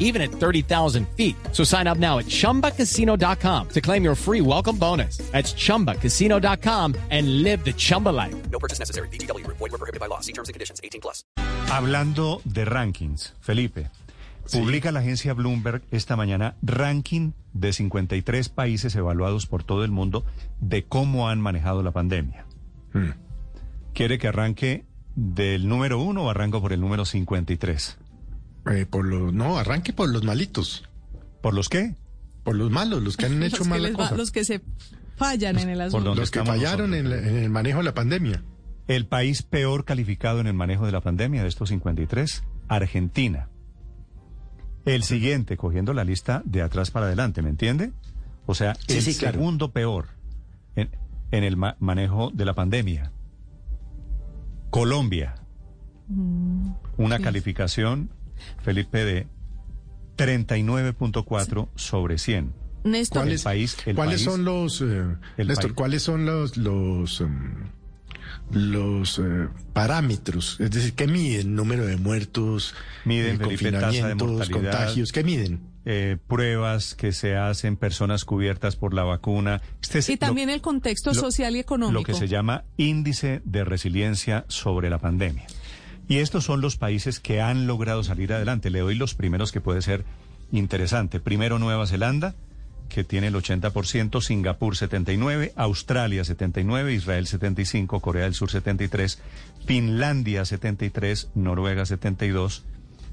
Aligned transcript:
even 0.00 0.20
at 0.20 0.32
30,000 0.32 1.06
feet. 1.16 1.36
So 1.52 1.62
sign 1.62 1.86
up 1.86 1.98
now 1.98 2.18
at 2.18 2.26
chumbacasino.com 2.26 3.68
to 3.68 3.80
claim 3.80 4.02
your 4.02 4.16
free 4.16 4.40
welcome 4.40 4.76
bonus. 4.76 5.18
That's 5.30 5.54
chumbacasino.com 5.54 6.96
and 7.10 7.44
live 7.44 7.64
the 7.64 7.72
Chumba 7.72 8.08
life. 8.08 8.34
No 8.50 8.58
purchase 8.58 8.80
necessary. 8.80 9.08
BGW. 9.08 9.46
Void 9.46 9.60
were 9.60 9.78
prohibited 9.78 10.00
by 10.00 10.06
law. 10.06 10.20
See 10.20 10.32
terms 10.32 10.48
and 10.48 10.54
conditions. 10.54 10.80
18 10.82 11.00
plus. 11.00 11.24
Hablando 11.70 12.40
de 12.44 12.64
rankings, 12.64 13.34
Felipe, 13.40 13.90
publica 14.50 14.90
la 14.90 15.00
agencia 15.00 15.34
Bloomberg 15.34 15.82
esta 15.92 16.16
mañana 16.16 16.56
ranking 16.62 17.32
de 17.52 17.72
53 17.72 18.48
países 18.48 18.94
evaluados 18.96 19.46
por 19.46 19.62
todo 19.62 19.84
el 19.84 19.90
mundo 19.90 20.24
de 20.60 20.84
cómo 20.84 21.28
han 21.28 21.40
manejado 21.40 21.82
la 21.82 21.92
pandemia. 21.92 22.44
¿Quiere 23.94 24.18
que 24.18 24.28
arranque 24.28 24.84
del 25.14 25.68
número 25.68 26.00
uno 26.00 26.24
o 26.24 26.30
arranco 26.30 26.60
por 26.60 26.72
el 26.72 26.80
número 26.80 27.04
53? 27.04 27.98
Eh, 28.66 28.86
por 28.88 29.04
los, 29.06 29.32
no, 29.32 29.58
arranque 29.58 29.92
por 29.92 30.08
los 30.10 30.22
malitos. 30.24 30.88
¿Por 31.42 31.54
los 31.54 31.68
qué? 31.68 31.94
Por 32.44 32.56
los 32.56 32.70
malos, 32.70 33.02
los 33.02 33.16
que 33.16 33.26
han 33.26 33.42
hecho 33.42 33.62
que 33.64 33.68
mala 33.68 33.90
va- 33.92 34.10
los 34.12 34.30
que 34.30 34.44
se 34.44 34.60
fallan 35.16 35.58
en 35.58 35.68
el 35.70 35.80
asunto. 35.80 36.14
Los 36.14 36.30
que 36.30 36.44
fallaron 36.44 36.94
en, 36.94 37.04
nosotros, 37.04 37.24
la- 37.24 37.30
en 37.38 37.44
el 37.44 37.50
manejo 37.50 37.78
de 37.78 37.84
la 37.84 37.94
pandemia. 37.94 38.42
El 38.88 39.06
país 39.06 39.42
peor 39.42 39.84
calificado 39.84 40.40
en 40.40 40.46
el 40.46 40.54
manejo 40.54 40.84
de 40.86 40.92
la 40.92 41.00
pandemia 41.00 41.42
de 41.42 41.48
estos 41.48 41.68
53, 41.68 42.42
Argentina. 42.68 43.48
El 44.84 45.02
siguiente, 45.04 45.56
cogiendo 45.56 45.92
la 45.92 46.04
lista 46.04 46.42
de 46.44 46.62
atrás 46.62 46.90
para 46.90 47.06
adelante, 47.06 47.42
¿me 47.42 47.50
entiende? 47.50 47.92
O 48.46 48.54
sea, 48.54 48.74
Sí, 48.74 48.96
el 48.96 49.02
sí, 49.02 49.14
claro. 49.16 49.34
segundo 49.38 49.70
peor 49.72 50.08
en, 50.74 50.90
en 51.30 51.44
el 51.44 51.56
ma- 51.56 51.76
manejo 51.78 52.30
de 52.32 52.44
la 52.46 52.54
pandemia. 52.54 53.12
Colombia. 54.70 55.34
Una 56.96 57.18
sí. 57.18 57.22
calificación, 57.22 58.10
Felipe, 58.62 59.04
de 59.04 59.26
39.4 60.16 61.68
sobre 61.74 62.18
100. 62.18 62.52
Néstor, 62.84 63.28
El 63.28 63.38
país, 63.40 63.76
el 63.84 63.94
¿Cuáles 63.94 64.16
país- 64.22 64.24
son 64.24 64.44
los, 64.44 64.80
eh, 64.80 64.84
el 65.36 65.48
Néstor, 65.48 65.66
país- 65.70 65.74
cuáles 65.76 66.02
son 66.02 66.24
los, 66.24 66.56
los, 66.56 67.20
em, 67.20 67.66
los 68.50 69.18
eh, 69.18 69.48
parámetros? 69.74 70.58
Es 70.60 70.70
decir, 70.70 70.94
¿qué 70.94 71.06
miden? 71.06 71.54
Número 71.54 71.84
de 71.86 71.98
muertos, 71.98 72.74
Miden, 73.04 73.36
eh, 73.36 73.38
Felipe, 73.56 73.72
tasa 73.72 74.08
de 74.08 74.14
mortalidad. 74.14 74.50
contagios, 74.50 75.12
¿qué 75.12 75.24
miden? 75.24 75.68
eh, 75.86 76.18
pruebas 76.28 76.94
que 76.94 77.10
se 77.10 77.36
hacen, 77.36 77.74
personas 77.76 78.26
cubiertas 78.26 78.76
por 78.76 78.92
la 78.92 79.02
vacuna. 79.02 79.62
Este 79.82 80.00
es 80.00 80.10
y 80.10 80.18
también 80.18 80.48
lo- 80.48 80.54
el 80.54 80.60
contexto 80.60 81.10
lo- 81.14 81.18
social 81.18 81.56
y 81.56 81.58
económico. 81.58 81.98
Lo 82.00 82.04
que 82.04 82.12
se 82.12 82.28
llama 82.28 82.64
índice 82.76 83.40
de 83.46 83.64
resiliencia 83.64 84.44
sobre 84.48 84.90
la 84.90 84.98
pandemia. 84.98 85.46
Y 86.10 86.18
estos 86.18 86.42
son 86.44 86.60
los 86.60 86.76
países 86.76 87.20
que 87.20 87.40
han 87.40 87.68
logrado 87.68 88.02
salir 88.02 88.32
adelante. 88.32 88.68
Le 88.70 88.80
doy 88.80 88.96
los 88.96 89.14
primeros 89.14 89.52
que 89.52 89.60
puede 89.60 89.80
ser 89.80 90.04
interesante. 90.50 91.20
Primero 91.20 91.60
Nueva 91.60 91.86
Zelanda, 91.86 92.34
que 92.88 93.04
tiene 93.04 93.28
el 93.28 93.34
80%, 93.36 94.20
Singapur 94.20 94.76
79, 94.76 95.52
Australia 95.54 96.24
79, 96.24 96.94
Israel 96.94 97.28
75, 97.28 98.00
Corea 98.00 98.24
del 98.24 98.34
Sur 98.34 98.50
73, 98.50 99.20
Finlandia 99.66 100.44
73, 100.44 101.30
Noruega 101.36 101.86
72, 101.86 102.64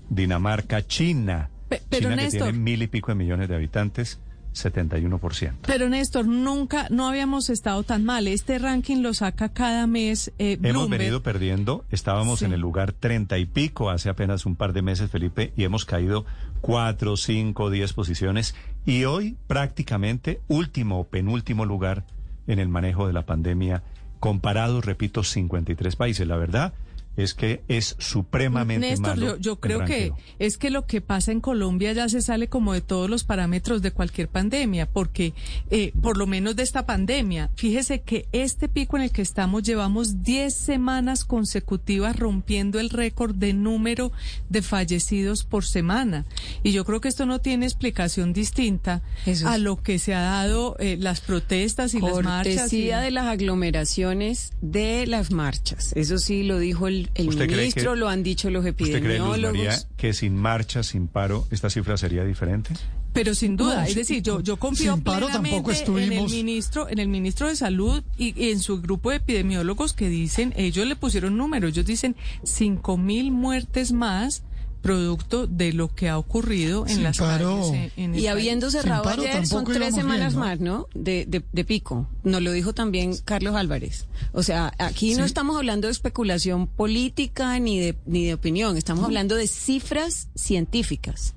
Dinamarca, 0.10 0.82
China. 0.88 1.52
Pe- 1.70 1.84
pero, 1.90 2.10
China 2.10 2.24
que 2.24 2.30
tiene 2.32 2.54
mil 2.54 2.82
y 2.82 2.88
pico 2.88 3.12
de 3.12 3.16
millones 3.16 3.48
de 3.48 3.54
habitantes, 3.56 4.18
71%. 4.66 5.54
Pero 5.66 5.90
Néstor, 5.90 6.28
nunca, 6.28 6.88
no 6.90 7.08
habíamos 7.08 7.50
estado 7.50 7.84
tan 7.84 8.04
mal. 8.06 8.28
Este 8.28 8.60
ranking 8.60 9.02
lo 9.02 9.14
saca 9.14 9.50
cada 9.50 9.88
mes 9.88 10.32
eh, 10.40 10.58
Hemos 10.64 10.90
venido 10.90 11.24
perdiendo, 11.24 11.86
estábamos 11.92 12.40
Sí. 12.40 12.46
en 12.46 12.54
el 12.54 12.60
lugar 12.60 12.92
treinta 12.94 13.38
y 13.38 13.46
pico 13.46 13.90
hace 13.90 14.10
apenas 14.10 14.46
un 14.46 14.56
par 14.56 14.74
de 14.74 14.82
meses, 14.82 15.10
Felipe, 15.12 15.54
y 15.56 15.64
hemos 15.64 15.86
caído 15.86 16.26
cuatro, 16.62 17.18
cinco, 17.18 17.70
diez 17.70 17.94
posiciones, 17.94 18.56
y 18.86 19.06
hoy 19.06 19.38
prácticamente 19.48 20.42
último 20.48 21.00
o 21.00 21.04
penúltimo 21.08 21.66
lugar 21.66 22.06
en 22.48 22.60
el 22.60 22.70
manejo 22.70 23.08
de 23.08 23.14
la 23.14 23.26
pandemia, 23.26 23.84
comparado, 24.20 24.82
repito, 24.82 25.24
53 25.24 25.96
países. 25.96 26.28
La 26.28 26.38
verdad 26.38 26.74
es 27.18 27.34
que 27.34 27.64
es 27.68 27.96
supremamente 28.00 28.90
Néstor, 28.90 29.18
malo. 29.18 29.26
yo, 29.36 29.38
yo 29.40 29.60
creo 29.60 29.84
que 29.86 30.14
es 30.40 30.58
que 30.58 30.70
lo 30.70 30.86
que 30.86 31.02
pasa 31.02 31.32
en 31.32 31.42
Colombia 31.42 31.92
ya 31.94 32.08
se 32.10 32.22
sale 32.22 32.48
como 32.48 32.74
de 32.74 32.82
todos 32.82 33.10
los 33.10 33.24
parámetros 33.24 33.82
de 33.82 33.92
cualquier 33.92 34.30
pandemia, 34.30 34.86
porque 34.90 35.34
eh, 35.72 35.92
por 36.02 36.18
lo 36.18 36.28
menos 36.28 36.56
de 36.56 36.64
esta 36.64 36.86
pandemia, 36.86 37.50
fíjese 37.56 38.02
que 38.02 38.28
este 38.32 38.70
pico 38.70 38.98
en 38.98 39.04
el 39.04 39.12
que 39.12 39.22
estamos 39.24 39.64
llevamos 39.64 40.24
10 40.24 40.54
semanas 40.54 41.26
consecutivas 41.26 42.16
rompiendo 42.16 42.80
el 42.80 42.90
récord 42.90 43.36
de 43.36 43.54
número 43.54 44.12
de 44.50 44.62
fallecidos 44.62 45.44
por 45.44 45.66
semana. 45.66 46.26
Y 46.64 46.72
yo 46.72 46.86
creo 46.86 47.02
que 47.02 47.08
esto 47.10 47.26
no 47.26 47.40
tiene 47.40 47.66
explicación 47.66 48.32
distinta 48.32 49.02
a 49.46 49.58
lo 49.58 49.82
que 49.82 49.98
se 50.00 50.14
ha 50.14 50.22
dado 50.22 50.76
eh, 50.80 50.98
las 51.00 51.22
protestas 51.22 51.94
y 51.96 52.00
las 52.00 52.24
marchas. 52.24 52.54
y- 52.54 52.58
Cortesía 52.58 53.00
de 53.00 53.12
las 53.12 53.26
aglomeraciones 53.26 54.52
de 54.62 55.06
las 55.08 55.32
marchas. 55.32 55.92
Eso 55.96 56.18
sí 56.18 56.44
lo 56.44 56.60
dijo 56.60 56.88
el, 56.88 57.07
el 57.16 57.30
¿Usted 57.30 57.46
cree 57.48 57.58
ministro, 57.58 57.94
que- 57.94 58.00
lo 58.00 58.10
han 58.10 58.24
dicho 58.24 58.50
los 58.50 58.66
¿Usted 58.66 58.76
cree, 58.76 58.92
Luz 59.20 59.28
epidemiólogos. 59.38 59.58
María, 59.58 59.78
que 59.98 60.14
sin 60.14 60.36
marcha, 60.36 60.84
sin 60.84 61.08
paro, 61.08 61.48
esta 61.52 61.70
cifra 61.70 61.98
sería 61.98 62.24
diferente? 62.24 62.74
Pero 63.14 63.34
sin 63.34 63.58
duda, 63.58 63.82
No, 63.82 63.88
es 63.88 63.96
decir, 63.96 64.22
yo, 64.22 64.42
yo 64.42 64.58
confío 64.58 64.96
plenamente 64.98 65.58
en 65.58 65.66
el 65.66 65.72
estuvimos- 65.72 66.32
ministro, 66.32 66.88
en 66.88 67.00
el 67.00 67.08
ministro 67.08 67.48
de 67.48 67.56
Salud 67.56 68.04
y, 68.18 68.40
y 68.40 68.52
en 68.52 68.60
su 68.60 68.80
grupo 68.82 69.10
de 69.10 69.16
epidemiólogos 69.16 69.94
que 69.94 70.08
dicen, 70.08 70.54
ellos 70.56 70.86
le 70.86 70.96
pusieron 70.96 71.36
números, 71.36 71.72
ellos 71.72 71.86
dicen 71.88 72.16
cinco 72.44 72.98
mil 72.98 73.32
muertes 73.32 73.92
más 73.92 74.44
producto 74.88 75.46
de 75.48 75.74
lo 75.74 75.94
que 75.94 76.10
ha 76.10 76.18
ocurrido 76.18 76.86
en 76.88 76.96
Sin 76.96 77.04
las 77.04 77.18
paro. 77.18 77.62
calles 77.72 77.92
en- 77.98 78.16
en 78.16 78.20
Y 78.20 78.28
habiendo 78.28 78.72
cerrado 78.72 79.04
paro 79.04 79.22
ayer, 79.22 79.46
son 79.46 79.64
tres 79.66 79.94
semanas 79.94 80.34
bien, 80.34 80.40
¿no? 80.40 80.46
más, 80.46 80.60
¿no? 80.60 80.88
De, 80.96 81.26
de, 81.28 81.44
de 81.52 81.66
pico. 81.66 82.08
Nos 82.24 82.42
lo 82.42 82.52
dijo 82.52 82.74
también 82.74 83.16
Carlos 83.26 83.56
Álvarez. 83.56 84.08
O 84.34 84.44
sea, 84.44 84.74
aquí 84.80 85.14
no 85.16 85.26
estamos 85.26 85.58
hablando 85.58 85.88
de 85.88 85.92
especulación 85.92 86.68
política 86.68 87.60
ni 87.60 87.80
de, 87.80 87.98
ni 88.06 88.26
de 88.26 88.34
opinión. 88.34 88.78
Estamos 88.78 89.04
hablando 89.06 89.36
de 89.36 89.48
cifras 89.48 90.30
científicas. 90.36 91.34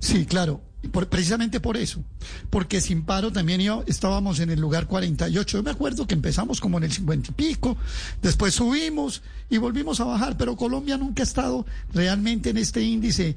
Sí, 0.00 0.26
claro. 0.26 0.60
Precisamente 0.90 1.60
por 1.60 1.76
eso. 1.76 2.02
Porque 2.50 2.80
sin 2.80 3.02
paro 3.02 3.30
también 3.30 3.60
yo 3.60 3.84
estábamos 3.86 4.40
en 4.40 4.50
el 4.50 4.60
lugar 4.60 4.86
48. 4.86 5.58
Yo 5.58 5.62
me 5.62 5.70
acuerdo 5.70 6.06
que 6.06 6.14
empezamos 6.14 6.60
como 6.60 6.78
en 6.78 6.84
el 6.84 6.92
50 6.92 7.30
y 7.30 7.34
pico, 7.34 7.76
después 8.20 8.54
subimos 8.54 9.22
y 9.48 9.58
volvimos 9.58 10.00
a 10.00 10.04
bajar, 10.04 10.36
pero 10.36 10.56
Colombia 10.56 10.96
nunca 10.96 11.22
ha 11.22 11.24
estado 11.24 11.64
realmente 11.94 12.50
en 12.50 12.56
este 12.56 12.82
índice 12.82 13.36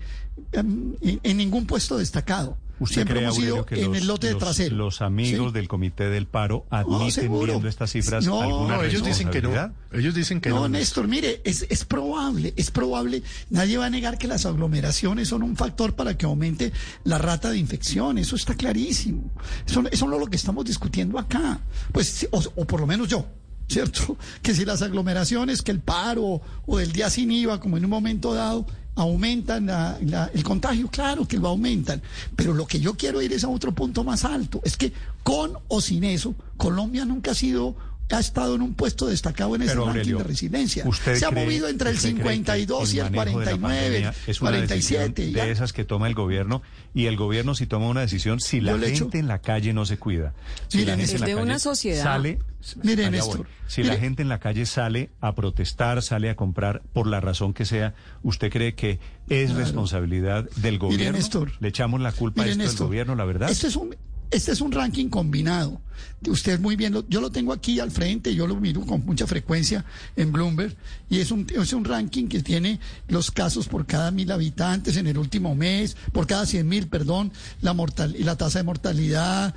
em, 0.51 0.95
en 1.01 1.37
ningún 1.37 1.65
puesto 1.65 1.97
destacado. 1.97 2.57
¿Usted 2.79 2.95
Siempre 2.95 3.13
cree, 3.15 3.23
hemos 3.23 3.35
Aurelio, 3.37 3.55
ido 3.55 3.65
que 3.65 3.75
en 3.81 3.87
los, 3.87 3.97
el 3.97 4.07
lote 4.07 4.27
de 4.27 4.35
trasero. 4.35 4.75
los 4.75 5.01
amigos 5.01 5.51
Sí. 5.51 5.53
del 5.53 5.67
Comité 5.69 6.09
del 6.09 6.27
Paro 6.27 6.65
admiten 6.69 7.11
seguro. 7.11 7.45
viendo 7.53 7.67
estas 7.69 7.91
cifras 7.91 8.25
No, 8.25 8.41
alguna 8.41 8.75
No, 8.77 8.83
ellos 8.83 9.03
dicen 9.03 9.29
que 9.29 9.41
no. 9.41 9.51
Ellos 9.93 10.13
dicen 10.13 10.41
que 10.41 10.49
no. 10.49 10.55
No, 10.61 10.67
Néstor, 10.69 11.07
mire, 11.07 11.41
es, 11.45 11.65
es 11.69 11.85
probable, 11.85 12.53
es 12.57 12.71
probable. 12.71 13.23
Nadie 13.49 13.77
va 13.77 13.85
a 13.85 13.89
negar 13.89 14.17
que 14.17 14.27
las 14.27 14.45
aglomeraciones 14.45 15.29
son 15.29 15.41
un 15.43 15.55
factor 15.55 15.95
para 15.95 16.17
que 16.17 16.25
aumente 16.25 16.73
la 17.05 17.17
rata 17.17 17.49
de 17.49 17.57
infección. 17.57 18.17
Eso 18.17 18.35
está 18.35 18.55
clarísimo. 18.55 19.31
Eso, 19.65 19.83
eso 19.89 20.07
no 20.07 20.15
es 20.15 20.19
lo 20.19 20.27
que 20.27 20.35
estamos 20.35 20.65
discutiendo 20.65 21.17
acá. 21.17 21.61
Pues, 21.93 22.07
sí, 22.07 22.27
o, 22.31 22.43
o 22.55 22.65
por 22.65 22.81
lo 22.81 22.87
menos 22.87 23.07
yo. 23.07 23.25
¿Cierto? 23.67 24.17
Que 24.43 24.53
si 24.53 24.63
las 24.65 24.81
aglomeraciones, 24.83 25.61
que 25.63 25.71
el 25.71 25.79
paro 25.79 26.41
o 26.67 26.79
el 26.79 26.91
día 26.91 27.09
sin 27.09 27.31
IVA, 27.31 27.59
como 27.59 27.77
en 27.77 27.85
un 27.85 27.89
momento 27.89 28.33
dado, 28.35 28.67
aumentan 28.95 29.65
la- 29.67 29.97
la- 30.01 30.31
el 30.33 30.43
contagio, 30.43 30.87
claro 30.87 31.27
que 31.27 31.37
lo 31.37 31.49
aumentan. 31.49 32.01
Pero 32.35 32.53
lo 32.53 32.65
que 32.65 32.79
yo 32.79 32.95
quiero 32.95 33.21
ir 33.21 33.33
es 33.33 33.43
a 33.43 33.49
otro 33.49 33.73
punto 33.73 34.03
más 34.03 34.23
alto. 34.25 34.61
Es 34.63 34.77
que 34.77 34.93
con 35.23 35.53
o 35.67 35.81
sin 35.81 36.03
eso, 36.03 36.33
Colombia 36.57 37.05
nunca 37.05 37.31
ha 37.31 37.35
sido 37.35 37.75
ha 38.11 38.19
estado 38.19 38.53
en 38.55 38.61
un 38.61 38.73
puesto 38.75 39.07
destacado 39.07 39.55
en 39.55 39.63
ese 39.63 39.71
Pero, 39.71 39.85
ranking 39.85 39.99
Aurelio, 39.99 40.17
de 40.19 40.23
resiliencia. 40.25 40.83
¿usted 40.87 41.15
Se 41.15 41.25
ha 41.25 41.29
cree- 41.29 41.43
movido 41.43 41.67
entre 41.67 41.89
el 41.89 41.95
usted 41.95 42.11
cree 42.13 42.23
que 42.23 42.33
52 42.35 42.93
y 42.93 42.99
el 42.99 43.11
manejo 43.11 43.39
de 43.39 43.45
la 43.45 43.51
49, 43.51 43.81
pandemia 43.83 44.13
es 44.27 44.41
una 44.41 44.51
47. 44.51 45.09
decisión 45.09 45.33
ya. 45.35 45.45
de 45.45 45.51
esas 45.51 45.73
que 45.73 45.85
toma 45.85 46.07
el 46.07 46.13
gobierno 46.13 46.61
y 46.93 47.07
el 47.07 47.17
gobierno 47.17 47.55
si 47.55 47.65
toma 47.65 47.87
una 47.87 48.01
decisión 48.01 48.39
si 48.39 48.61
la 48.61 48.77
gente 48.77 49.17
en 49.17 49.27
la 49.27 49.39
calle 49.39 49.73
no 49.73 49.85
se 49.85 49.97
cuida 49.97 50.33
si 50.67 50.77
Miren, 50.77 50.91
la 50.93 50.97
gente 50.97 51.03
es 51.05 51.13
en 51.15 51.19
la 51.21 51.25
de 51.27 51.33
calle 51.33 51.43
una 51.43 51.59
sociedad. 51.59 52.03
sale 52.03 52.39
Miren, 52.83 53.15
voy. 53.25 53.41
si 53.67 53.83
la 53.83 53.95
gente 53.97 54.21
en 54.21 54.29
la 54.29 54.39
calle 54.39 54.65
sale 54.67 55.09
a 55.21 55.33
protestar 55.33 56.01
sale 56.03 56.29
a 56.29 56.35
comprar 56.35 56.83
por 56.93 57.07
la 57.07 57.19
razón 57.21 57.53
que 57.55 57.65
sea 57.65 57.95
usted 58.23 58.51
cree 58.51 58.75
que 58.75 58.99
es 59.29 59.53
responsabilidad 59.55 60.47
del 60.57 60.77
gobierno 60.77 61.17
Néstor. 61.17 61.51
le 61.59 61.67
echamos 61.69 62.01
la 62.01 62.11
culpa 62.11 62.43
a 62.43 62.45
Mire, 62.45 62.63
esto 62.65 62.83
del 62.83 62.87
gobierno 62.87 63.15
la 63.15 63.25
verdad 63.25 63.49
Este 63.49 63.67
es 63.67 63.75
un, 63.75 63.95
Este 64.31 64.51
es 64.51 64.61
un 64.61 64.71
ranking 64.71 65.09
combinado. 65.09 65.81
Usted 66.27 66.59
muy 66.59 66.75
bien, 66.75 66.93
yo 67.07 67.21
lo 67.21 67.31
tengo 67.31 67.53
aquí 67.53 67.79
al 67.79 67.91
frente, 67.91 68.33
yo 68.33 68.47
lo 68.47 68.55
miro 68.55 68.81
con 68.81 69.05
mucha 69.05 69.27
frecuencia 69.27 69.85
en 70.15 70.31
Bloomberg, 70.31 70.75
y 71.09 71.19
es 71.19 71.31
un, 71.31 71.47
es 71.49 71.71
un 71.71 71.85
ranking 71.85 72.27
que 72.27 72.41
tiene 72.41 72.79
los 73.07 73.31
casos 73.31 73.67
por 73.67 73.85
cada 73.85 74.11
mil 74.11 74.31
habitantes 74.31 74.97
en 74.97 75.07
el 75.07 75.17
último 75.17 75.55
mes, 75.55 75.95
por 76.11 76.25
cada 76.25 76.45
cien 76.45 76.67
mil, 76.67 76.87
perdón, 76.87 77.31
la, 77.61 77.73
mortal, 77.73 78.15
la 78.19 78.35
tasa 78.35 78.59
de 78.59 78.63
mortalidad, 78.63 79.55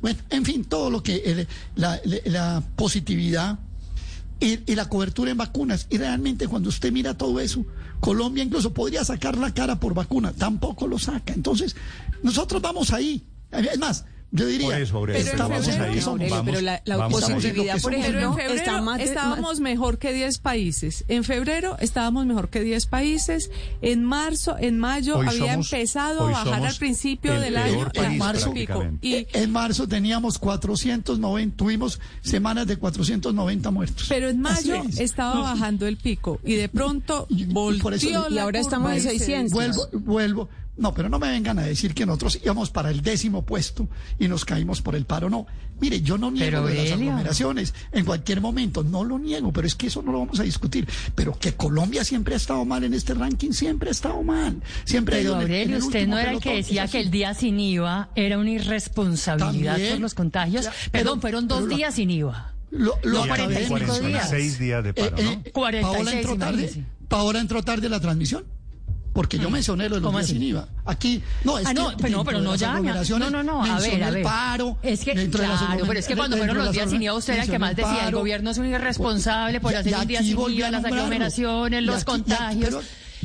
bueno, 0.00 0.18
en 0.30 0.44
fin, 0.44 0.64
todo 0.64 0.90
lo 0.90 1.02
que, 1.02 1.46
la 1.76 2.62
positividad 2.74 3.58
y, 4.40 4.70
y 4.70 4.74
la 4.74 4.88
cobertura 4.88 5.30
en 5.30 5.36
vacunas. 5.36 5.86
Y 5.90 5.98
realmente 5.98 6.48
cuando 6.48 6.68
usted 6.70 6.92
mira 6.92 7.16
todo 7.16 7.38
eso, 7.40 7.64
Colombia 8.00 8.44
incluso 8.44 8.72
podría 8.72 9.04
sacar 9.04 9.36
la 9.36 9.52
cara 9.52 9.78
por 9.78 9.94
vacuna, 9.94 10.32
tampoco 10.32 10.86
lo 10.86 10.98
saca. 10.98 11.32
Entonces, 11.32 11.76
nosotros 12.22 12.62
vamos 12.62 12.92
ahí. 12.92 13.24
Es 13.52 13.78
más, 13.78 14.04
yo 14.30 14.44
diría, 14.44 14.66
Por 14.66 14.74
eso, 14.76 14.96
Aurelio, 14.98 15.24
Pero 15.32 15.42
en 15.54 15.64
febrero-. 15.64 16.10
Aurelio, 16.10 16.30
Vamos- 16.30 16.44
pero 16.44 16.60
la, 16.60 17.08
positividad, 17.08 17.80
por 17.80 17.92
Pero 17.92 18.04
en 18.04 18.10
ejemplo, 18.10 18.34
febrero 18.34 18.54
está 18.54 18.82
más 18.82 18.98
de- 18.98 19.04
estábamos 19.04 19.60
mejor 19.60 19.96
que 19.98 20.12
10 20.12 20.38
países. 20.38 21.04
En 21.08 21.24
febrero 21.24 21.78
estábamos 21.80 22.26
mejor 22.26 22.50
que 22.50 22.60
10 22.60 22.84
países. 22.84 23.50
En 23.80 24.04
marzo, 24.04 24.56
en 24.58 24.78
mayo 24.78 25.16
Hoy 25.16 25.28
había 25.28 25.52
somos- 25.54 25.72
empezado 25.72 26.26
a 26.26 26.30
bajar 26.30 26.66
al 26.66 26.74
principio 26.76 27.32
el 27.32 27.40
del 27.40 27.56
año 27.56 27.88
en 27.94 28.18
marzo 28.18 28.50
prácticamente. 28.52 29.06
Y, 29.08 29.26
en 29.32 29.50
marzo 29.50 29.88
teníamos 29.88 30.38
490, 30.38 31.56
tuvimos 31.56 31.98
semanas 32.20 32.66
de 32.66 32.76
490 32.76 33.70
muertos. 33.70 34.06
pero 34.10 34.28
en 34.28 34.42
mayo 34.42 34.84
es. 34.90 35.00
estaba 35.00 35.40
bajando 35.40 35.86
el 35.86 35.96
pico 35.96 36.38
y 36.44 36.56
de 36.56 36.68
pronto 36.68 37.26
Y- 37.30 37.44
y 37.44 37.46
por 37.46 37.80
volvió 37.82 38.28
Y 38.28 38.38
ahora 38.38 38.60
estamos 38.60 38.90
en 38.92 38.98
y 38.98 39.00
se 39.00 39.08
600. 39.18 39.52
Vuelvo, 39.54 39.88
vuelvo. 39.92 40.48
No, 40.78 40.94
pero 40.94 41.08
no 41.08 41.18
me 41.18 41.28
vengan 41.28 41.58
a 41.58 41.62
decir 41.62 41.92
que 41.92 42.06
nosotros 42.06 42.38
íbamos 42.42 42.70
para 42.70 42.90
el 42.90 43.02
décimo 43.02 43.44
puesto 43.44 43.88
y 44.18 44.28
nos 44.28 44.44
caímos 44.44 44.80
por 44.80 44.94
el 44.94 45.04
paro. 45.06 45.28
No, 45.28 45.46
mire, 45.80 46.00
yo 46.02 46.16
no 46.18 46.30
niego 46.30 46.66
de 46.66 46.74
las 46.74 46.84
Aurelio. 46.92 47.10
aglomeraciones 47.10 47.74
en 47.90 48.04
cualquier 48.04 48.40
momento, 48.40 48.84
no 48.84 49.02
lo 49.02 49.18
niego, 49.18 49.52
pero 49.52 49.66
es 49.66 49.74
que 49.74 49.88
eso 49.88 50.02
no 50.02 50.12
lo 50.12 50.20
vamos 50.20 50.38
a 50.38 50.44
discutir. 50.44 50.88
Pero 51.16 51.36
que 51.36 51.54
Colombia 51.54 52.04
siempre 52.04 52.34
ha 52.34 52.36
estado 52.36 52.64
mal 52.64 52.84
en 52.84 52.94
este 52.94 53.12
ranking, 53.14 53.50
siempre 53.50 53.88
ha 53.88 53.92
estado 53.92 54.22
mal. 54.22 54.62
Siempre 54.84 55.16
ha 55.16 55.20
ido 55.20 55.34
en 55.34 55.40
el- 55.40 55.44
en 55.46 55.50
Aurelio, 55.52 55.76
el 55.78 55.82
usted 55.82 56.06
no 56.06 56.16
era 56.18 56.30
el 56.32 56.40
que 56.40 56.54
decía 56.54 56.86
que 56.86 57.00
el 57.00 57.10
día 57.10 57.34
sin 57.34 57.58
IVA 57.58 58.10
era 58.14 58.38
una 58.38 58.50
irresponsabilidad 58.50 59.72
También. 59.72 59.92
por 59.94 60.00
los 60.00 60.14
contagios. 60.14 60.64
Ya, 60.64 60.70
pero- 60.92 61.04
Perdón, 61.04 61.20
fueron 61.20 61.48
dos 61.48 61.62
pero 61.64 61.76
días 61.76 61.94
sin 61.94 62.10
IVA. 62.10 62.54
Lo, 62.70 62.94
lo 63.02 63.24
No, 63.26 63.32
acabé 63.32 63.60
de 63.62 63.66
45 63.66 63.78
mencionar. 63.78 64.10
días. 64.12 64.30
Seis 64.30 64.58
días 64.58 64.84
de 64.84 64.94
paro, 64.94 65.16
Eh, 65.18 65.24
¿no? 65.24 65.30
eh, 65.32 65.50
46, 65.52 65.96
Paola 65.96 66.12
entró 66.12 66.36
tarde. 66.36 66.84
Paola 67.08 67.40
entró 67.40 67.62
tarde 67.62 67.88
la 67.88 67.98
transmisión. 68.00 68.44
Porque 69.18 69.36
yo 69.36 69.50
mencioné 69.50 69.88
lo 69.88 69.96
de 69.96 70.00
los 70.00 70.06
¿Cómo 70.06 70.18
días 70.18 70.26
así? 70.30 70.34
sin 70.38 70.42
IVA. 70.44 70.68
Aquí, 70.84 71.20
no, 71.42 71.58
es 71.58 71.66
Ah, 71.66 71.70
que 71.74 71.80
no, 71.80 71.92
pero 71.96 72.08
no, 72.18 72.24
pero 72.24 72.40
no 72.40 72.54
ya. 72.54 72.74
No, 72.78 73.30
no, 73.30 73.42
no, 73.42 73.64
a 73.64 73.80
ver, 73.80 74.04
a 74.04 74.08
el 74.10 74.14
ver. 74.14 74.22
paro. 74.22 74.78
Es 74.80 75.00
que, 75.00 75.12
dentro 75.12 75.42
de 75.42 75.48
las 75.48 75.60
claro, 75.60 75.84
pero 75.88 75.98
es 75.98 76.06
que 76.06 76.14
cuando 76.14 76.36
fueron 76.36 76.56
los 76.58 76.70
días 76.70 76.88
sin 76.88 77.02
IVA, 77.02 77.14
usted 77.14 77.32
era 77.32 77.42
el 77.42 77.50
que 77.50 77.58
más 77.58 77.74
decía, 77.74 78.06
el 78.06 78.14
gobierno 78.14 78.52
es 78.52 78.58
un 78.58 78.66
irresponsable 78.66 79.60
por 79.60 79.74
hacer 79.74 79.92
un 79.96 80.06
día 80.06 80.22
sin 80.22 80.38
IVA, 80.38 80.70
las 80.70 80.84
aglomeraciones, 80.84 81.82
los 81.82 82.04
contagios. 82.04 82.76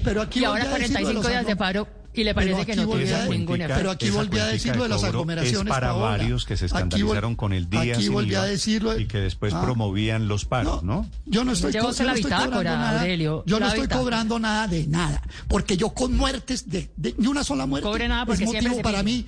pero- 0.03 0.23
aquí 0.23 0.39
y 0.39 0.45
ahora 0.45 0.63
volví 0.65 0.73
a 0.73 0.79
decir 0.79 0.93
lo 0.95 0.97
de 0.97 1.03
45 1.03 1.13
los 1.13 1.27
días 1.29 1.45
de 1.45 1.55
paro 1.55 1.87
y 2.13 2.23
le 2.23 2.33
parece 2.33 2.65
que 2.65 2.75
no 2.75 2.85
volví 2.87 3.05
tuvo 3.05 3.15
a- 3.15 3.19
ningún 3.25 3.45
cuentica- 3.45 3.65
efecto. 3.65 3.77
Pero 3.79 3.91
aquí 3.91 4.09
volví 4.09 4.19
a 4.19 4.27
cuentica 4.27 4.45
decir 4.47 4.75
lo 4.75 4.83
de 4.83 4.89
las 4.89 5.03
aglomeraciones. 5.03 5.61
Es 5.67 5.69
para 5.69 5.87
Paola. 5.89 6.05
varios 6.17 6.45
que 6.45 6.57
se 6.57 6.65
Aquí 6.65 6.73
escandalizaron 6.75 7.35
con 7.35 7.53
el 7.53 7.69
día 7.69 7.81
Aquí 7.93 8.03
sin 8.03 8.13
volví 8.13 8.31
IVA 8.31 8.41
a 8.43 8.45
decirlo. 8.45 8.99
y 8.99 9.07
que 9.07 9.17
después 9.19 9.53
Ah. 9.53 9.61
promovían 9.61 10.27
los 10.27 10.45
paros, 10.45 10.83
¿no? 10.83 11.09
Yo 11.25 11.43
no 11.43 11.51
estoy, 11.53 11.71
yo 11.73 11.81
no 11.83 11.89
cobrando 11.89 12.63
nada. 12.63 12.99
Aurelio, 13.01 13.43
yo 13.45 13.59
no 13.59 13.65
estoy 13.67 13.81
bitácora. 13.81 13.99
cobrando 14.03 14.39
nada 14.39 14.67
de 14.67 14.87
nada. 14.87 15.21
Porque 15.47 15.77
yo 15.77 15.89
con 15.89 16.15
muertes 16.15 16.69
de, 16.69 16.89
de, 16.95 17.13
de 17.17 17.27
una 17.27 17.43
sola 17.43 17.65
muerte. 17.65 17.87
Cobre 17.87 18.07
nada 18.07 18.25
porque 18.25 18.43
es 18.43 18.53
motivo 18.53 18.81
para 18.81 19.01
mí. 19.03 19.25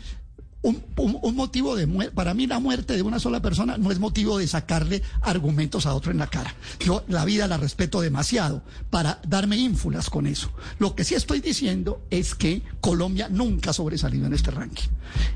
Un, 0.65 0.83
un- 0.97 1.19
un 1.21 1.35
motivo 1.35 1.75
de 1.75 1.85
muerte, 1.85 2.11
para 2.15 2.33
mí 2.33 2.47
la 2.47 2.57
muerte 2.59 2.95
de 2.95 3.03
una 3.03 3.19
sola 3.19 3.39
persona 3.39 3.77
no 3.77 3.91
es 3.91 3.99
motivo 3.99 4.39
de 4.39 4.47
sacarle 4.47 5.03
argumentos 5.21 5.85
a 5.85 5.93
otro 5.93 6.11
en 6.11 6.17
la 6.17 6.25
cara. 6.27 6.55
Yo 6.79 7.03
la 7.07 7.23
vida 7.23 7.47
la 7.47 7.57
respeto 7.57 8.01
demasiado 8.01 8.63
para 8.89 9.19
darme 9.27 9.57
ínfulas 9.57 10.09
con 10.09 10.25
eso. 10.25 10.49
Lo 10.79 10.95
que 10.95 11.03
sí 11.03 11.13
estoy 11.13 11.39
diciendo 11.39 12.01
es 12.09 12.33
que 12.33 12.63
Colombia 12.81 13.27
nunca 13.29 13.69
ha 13.69 13.73
sobresalido 13.73 14.25
en 14.25 14.33
este 14.33 14.49
ranking. 14.49 14.87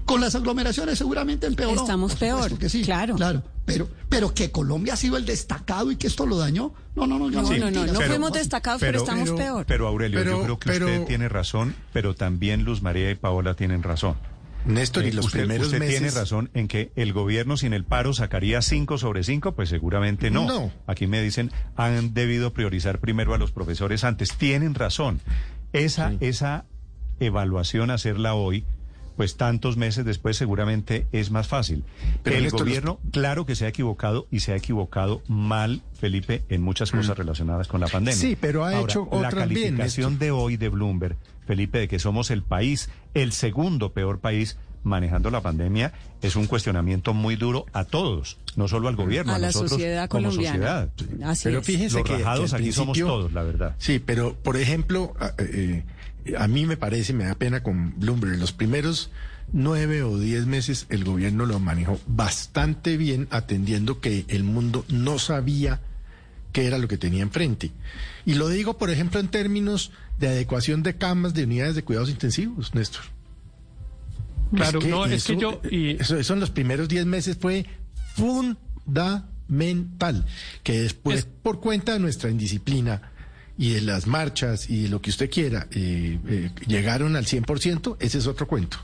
Con 0.05 0.19
las 0.19 0.33
aglomeraciones 0.33 0.97
seguramente 0.97 1.45
empeoró. 1.45 1.81
Estamos 1.81 2.15
peor, 2.15 2.57
que 2.57 2.67
sí. 2.67 2.81
claro. 2.81 3.15
Claro, 3.15 3.43
pero, 3.65 3.87
pero 4.09 4.33
que 4.33 4.49
Colombia 4.49 4.93
ha 4.93 4.97
sido 4.97 5.15
el 5.15 5.25
destacado 5.25 5.91
y 5.91 5.95
que 5.97 6.07
esto 6.07 6.25
lo 6.25 6.37
dañó. 6.39 6.73
No, 6.95 7.05
no, 7.05 7.19
no, 7.19 7.29
yo 7.29 7.43
No, 7.43 7.49
no, 7.51 7.57
no, 7.57 7.69
no, 7.71 7.85
no 7.93 7.99
pero- 7.99 8.09
fuimos 8.13 8.31
destacados, 8.33 8.81
pero, 8.81 8.97
estamos 8.97 9.25
pero- 9.25 9.35
peor. 9.37 9.65
Pero 9.67 9.87
Aurelio, 9.87 10.19
yo 10.19 10.25
Pero- 10.25 10.43
creo 10.43 10.59
que 10.59 10.69
pero- 10.71 10.85
usted 10.87 11.05
tiene 11.05 11.29
razón, 11.29 11.75
pero 11.93 12.15
también 12.15 12.63
Luz 12.63 12.81
María 12.81 13.11
y 13.11 13.15
Paola 13.15 13.53
tienen 13.53 13.83
razón. 13.83 14.15
Néstor, 14.65 15.05
y 15.05 15.09
Eh, 15.09 15.13
los 15.13 15.25
usted, 15.27 15.39
primeros 15.39 15.67
usted 15.67 15.79
meses... 15.79 15.97
tiene 15.99 16.11
razón 16.11 16.49
en 16.53 16.67
que 16.67 16.91
el 16.95 17.13
gobierno 17.13 17.57
sin 17.57 17.73
el 17.73 17.85
paro 17.85 18.13
sacaría 18.13 18.61
5 18.61 18.97
sobre 18.97 19.23
5, 19.23 19.53
pues 19.55 19.69
seguramente 19.69 20.29
no. 20.31 20.45
No. 20.45 20.71
Aquí 20.85 21.07
me 21.07 21.21
dicen, 21.21 21.51
han 21.75 22.13
debido 22.13 22.53
priorizar 22.53 22.99
primero 22.99 23.33
a 23.33 23.37
los 23.37 23.51
profesores 23.51 24.03
antes. 24.03 24.35
Tienen 24.37 24.75
razón. 24.75 25.21
Esa, 25.73 26.13
esa 26.19 26.65
evaluación, 27.19 27.91
hacerla 27.91 28.33
hoy, 28.33 28.65
pues 29.19 29.35
tantos 29.35 29.75
meses 29.75 30.05
después 30.05 30.37
seguramente 30.37 31.05
es 31.11 31.29
más 31.29 31.45
fácil. 31.49 31.83
Pero, 32.23 32.37
el 32.37 32.45
los- 32.45 32.53
gobierno, 32.53 33.01
claro 33.11 33.45
que 33.45 33.53
se 33.53 33.65
ha 33.65 33.67
equivocado 33.67 34.27
y 34.31 34.39
se 34.39 34.53
ha 34.53 34.55
equivocado 34.55 35.21
mal, 35.27 35.81
Felipe, 35.99 36.45
en 36.47 36.61
muchas 36.61 36.89
cosas 36.89 37.17
relacionadas 37.17 37.67
con 37.67 37.81
la 37.81 37.87
pandemia. 37.87 38.15
Mm. 38.17 38.21
Sí, 38.29 38.37
pero 38.39 38.63
ha 38.63 38.69
Ahora, 38.77 38.83
hecho 38.83 39.09
la 39.11 39.17
otras 39.27 39.49
bien, 39.49 39.63
calificación 39.75 40.19
de 40.19 40.31
hoy 40.31 40.55
de 40.55 40.69
Bloomberg, 40.69 41.17
Felipe, 41.45 41.79
de 41.79 41.87
que 41.89 41.99
somos 41.99 42.31
el 42.31 42.43
país, 42.43 42.89
el 43.13 43.33
segundo 43.33 43.91
peor 43.91 44.19
país 44.19 44.55
manejando 44.83 45.29
la 45.31 45.41
pandemia, 45.41 45.91
es 46.21 46.37
un 46.37 46.47
cuestionamiento 46.47 47.13
muy 47.13 47.35
duro 47.35 47.65
a 47.73 47.83
todos, 47.83 48.37
no 48.55 48.69
solo 48.69 48.87
al 48.87 48.95
gobierno, 48.95 49.33
a, 49.33 49.35
a 49.35 49.39
la 49.39 49.47
nosotros 49.47 49.71
sociedad 49.71 50.07
como 50.07 50.29
colombiana. 50.29 50.87
sociedad. 50.97 51.29
Así 51.29 51.43
Pero 51.43 51.59
es. 51.59 51.65
fíjese 51.65 51.97
Los 51.97 52.07
que, 52.07 52.17
rajados 52.19 52.51
que 52.51 52.55
aquí 52.55 52.71
somos 52.71 52.97
todos, 52.97 53.33
la 53.33 53.43
verdad. 53.43 53.75
Sí, 53.79 53.99
pero 53.99 54.33
por 54.35 54.55
ejemplo, 54.55 55.13
a, 55.19 55.33
eh, 55.39 55.83
a 56.37 56.47
mí 56.47 56.65
me 56.65 56.77
parece, 56.77 57.13
me 57.13 57.25
da 57.25 57.35
pena 57.35 57.63
con 57.63 57.99
Bloomberg, 57.99 58.37
los 58.39 58.51
primeros 58.51 59.09
nueve 59.51 60.03
o 60.03 60.17
diez 60.19 60.45
meses 60.45 60.85
el 60.89 61.03
gobierno 61.03 61.45
lo 61.45 61.59
manejó 61.59 61.99
bastante 62.07 62.97
bien, 62.97 63.27
atendiendo 63.31 63.99
que 63.99 64.25
el 64.27 64.43
mundo 64.43 64.85
no 64.89 65.17
sabía 65.19 65.81
qué 66.51 66.65
era 66.67 66.77
lo 66.77 66.87
que 66.87 66.97
tenía 66.97 67.23
enfrente. 67.23 67.71
Y 68.25 68.35
lo 68.35 68.47
digo, 68.49 68.77
por 68.77 68.89
ejemplo, 68.89 69.19
en 69.19 69.29
términos 69.29 69.91
de 70.19 70.27
adecuación 70.27 70.83
de 70.83 70.97
camas 70.97 71.33
de 71.33 71.45
unidades 71.45 71.75
de 71.75 71.83
cuidados 71.83 72.09
intensivos, 72.09 72.75
Néstor. 72.75 73.03
Claro, 74.55 74.79
no, 74.81 75.05
es 75.05 75.23
que 75.25 75.37
yo- 75.37 75.61
y- 75.69 75.91
Eso, 76.01 76.17
eso 76.17 76.33
en 76.33 76.39
los 76.39 76.49
primeros 76.49 76.87
10 76.89 77.05
meses 77.05 77.37
fue 77.39 77.65
fundamental. 78.15 80.25
Que 80.63 80.81
después, 80.81 81.19
Es- 81.19 81.25
por 81.25 81.59
cuenta 81.59 81.93
de 81.93 81.99
nuestra 81.99 82.29
indisciplina 82.29 83.11
y 83.59 83.71
de 83.71 83.81
las 83.81 84.07
marchas 84.07 84.69
y 84.69 84.83
de 84.83 84.89
lo 84.89 85.01
que 85.01 85.09
usted 85.09 85.29
quiera, 85.29 85.67
eh, 85.71 86.17
eh, 86.27 86.49
llegaron 86.65 87.17
al 87.17 87.25
100%, 87.25 87.97
ese 87.99 88.17
es 88.17 88.25
otro 88.25 88.47
cuento. 88.47 88.79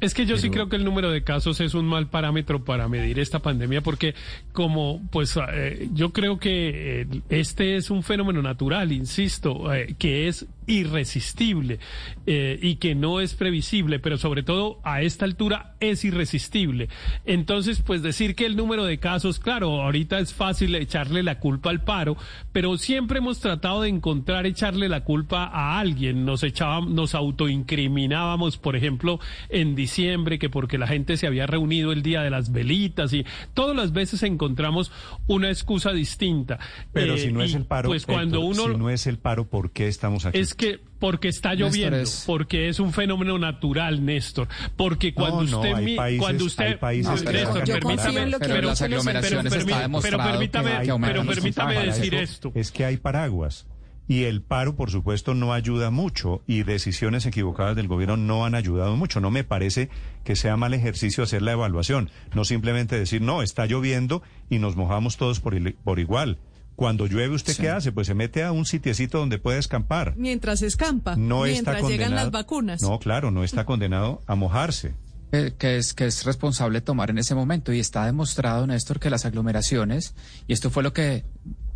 Es 0.00 0.14
que 0.14 0.24
yo 0.24 0.38
sí 0.38 0.48
creo 0.48 0.70
que 0.70 0.76
el 0.76 0.84
número 0.84 1.10
de 1.10 1.22
casos 1.22 1.60
es 1.60 1.74
un 1.74 1.84
mal 1.84 2.08
parámetro 2.08 2.64
para 2.64 2.88
medir 2.88 3.18
esta 3.18 3.40
pandemia 3.40 3.82
porque 3.82 4.14
como 4.52 5.02
pues 5.10 5.38
eh, 5.52 5.90
yo 5.92 6.10
creo 6.10 6.38
que 6.38 7.02
eh, 7.02 7.06
este 7.28 7.76
es 7.76 7.90
un 7.90 8.02
fenómeno 8.02 8.40
natural, 8.40 8.92
insisto, 8.92 9.72
eh, 9.74 9.94
que 9.98 10.26
es 10.26 10.46
irresistible 10.70 11.78
eh, 12.26 12.58
y 12.62 12.76
que 12.76 12.94
no 12.94 13.20
es 13.20 13.34
previsible, 13.34 13.98
pero 13.98 14.16
sobre 14.18 14.42
todo 14.42 14.80
a 14.84 15.02
esta 15.02 15.24
altura 15.24 15.74
es 15.80 16.04
irresistible. 16.04 16.88
Entonces, 17.24 17.82
pues 17.82 18.02
decir 18.02 18.34
que 18.34 18.46
el 18.46 18.56
número 18.56 18.84
de 18.84 18.98
casos, 18.98 19.38
claro, 19.40 19.82
ahorita 19.82 20.18
es 20.20 20.32
fácil 20.32 20.74
echarle 20.76 21.22
la 21.22 21.40
culpa 21.40 21.70
al 21.70 21.82
paro, 21.82 22.16
pero 22.52 22.76
siempre 22.78 23.18
hemos 23.18 23.40
tratado 23.40 23.82
de 23.82 23.88
encontrar 23.88 24.46
echarle 24.46 24.88
la 24.88 25.04
culpa 25.04 25.44
a 25.44 25.78
alguien. 25.78 26.24
Nos 26.24 26.42
echábamos, 26.42 26.90
nos 26.90 27.14
autoincriminábamos, 27.14 28.56
por 28.56 28.76
ejemplo, 28.76 29.18
en 29.48 29.74
diciembre, 29.74 30.38
que 30.38 30.50
porque 30.50 30.78
la 30.78 30.86
gente 30.86 31.16
se 31.16 31.26
había 31.26 31.46
reunido 31.46 31.92
el 31.92 32.02
día 32.02 32.22
de 32.22 32.30
las 32.30 32.52
velitas 32.52 33.12
y 33.12 33.26
todas 33.54 33.76
las 33.76 33.92
veces 33.92 34.22
encontramos 34.22 34.92
una 35.26 35.48
excusa 35.48 35.92
distinta. 35.92 36.58
Pero 36.92 37.14
Eh, 37.14 37.18
si 37.18 37.32
no 37.32 37.42
es 37.42 37.52
y, 37.52 37.56
el 37.56 37.64
paro, 37.64 37.88
pues 37.88 38.06
cuando 38.06 38.40
uno 38.40 38.68
si 38.68 38.76
no 38.76 38.90
es 38.90 39.06
el 39.06 39.18
paro, 39.18 39.48
¿por 39.48 39.72
qué 39.72 39.88
estamos 39.88 40.26
aquí? 40.26 40.38
es 40.38 40.54
que 40.60 40.80
porque 40.98 41.28
está 41.28 41.54
lloviendo, 41.54 41.96
es- 41.96 42.24
porque 42.26 42.68
es 42.68 42.78
un 42.78 42.92
fenómeno 42.92 43.38
natural, 43.38 44.04
Néstor. 44.04 44.48
Porque 44.76 45.14
cuando 45.14 45.44
no, 45.44 45.56
usted 45.60 45.74
hay 45.74 45.84
mi- 45.84 45.96
países- 45.96 46.20
cuando 46.20 46.44
usted 46.44 46.78
países 46.78 47.24
No, 47.24 47.32
Néstor, 47.32 47.64
yo 47.64 47.74
en 47.74 48.30
lo 48.30 48.38
que 48.38 48.46
Pero 48.46 48.68
las 48.68 48.82
aglomeraciones 48.82 49.46
está 49.46 50.00
permítame, 50.02 50.70
que, 50.82 50.98
pero 51.00 51.24
permítame 51.24 51.86
decir 51.86 52.14
esto. 52.14 52.52
Es 52.54 52.70
que 52.70 52.84
hay 52.84 52.98
paraguas. 52.98 53.66
Y 54.08 54.24
el 54.24 54.42
paro, 54.42 54.74
por 54.74 54.90
supuesto, 54.90 55.34
no 55.34 55.52
ayuda 55.52 55.90
mucho 55.92 56.42
y 56.48 56.64
decisiones 56.64 57.26
equivocadas 57.26 57.76
del 57.76 57.86
gobierno 57.86 58.16
no 58.16 58.44
han 58.44 58.56
ayudado 58.56 58.96
mucho. 58.96 59.20
No 59.20 59.30
me 59.30 59.44
parece 59.44 59.88
que 60.24 60.34
sea 60.34 60.56
mal 60.56 60.74
ejercicio 60.74 61.22
hacer 61.22 61.42
la 61.42 61.52
evaluación, 61.52 62.10
no 62.34 62.44
simplemente 62.44 62.98
decir, 62.98 63.22
no, 63.22 63.40
está 63.40 63.66
lloviendo 63.66 64.22
y 64.50 64.58
nos 64.58 64.74
mojamos 64.74 65.16
todos 65.16 65.38
por 65.38 65.54
igual. 66.00 66.38
Cuando 66.80 67.06
llueve, 67.06 67.34
¿usted 67.34 67.54
qué 67.58 67.68
hace? 67.68 67.92
Pues 67.92 68.06
se 68.06 68.14
mete 68.14 68.42
a 68.42 68.52
un 68.52 68.64
sitiecito 68.64 69.18
donde 69.18 69.36
puede 69.36 69.58
escampar. 69.58 70.14
Mientras 70.16 70.62
escampa, 70.62 71.14
No 71.14 71.44
está 71.44 71.72
condenado. 71.72 71.90
llegan 71.90 72.14
las 72.14 72.30
vacunas. 72.30 72.80
No, 72.80 72.98
claro, 72.98 73.30
no 73.30 73.44
está 73.44 73.66
condenado 73.66 74.22
a 74.26 74.34
mojarse. 74.34 74.94
eh, 75.32 75.52
que 75.58 75.76
es, 75.76 75.92
que 75.92 76.06
es 76.06 76.24
responsable 76.24 76.80
tomar 76.80 77.10
en 77.10 77.18
ese 77.18 77.34
momento. 77.34 77.74
Y 77.74 77.80
está 77.80 78.06
demostrado, 78.06 78.66
Néstor, 78.66 78.98
que 78.98 79.10
las 79.10 79.26
aglomeraciones, 79.26 80.14
y 80.46 80.54
esto 80.54 80.70
fue 80.70 80.82
lo 80.82 80.94
que 80.94 81.26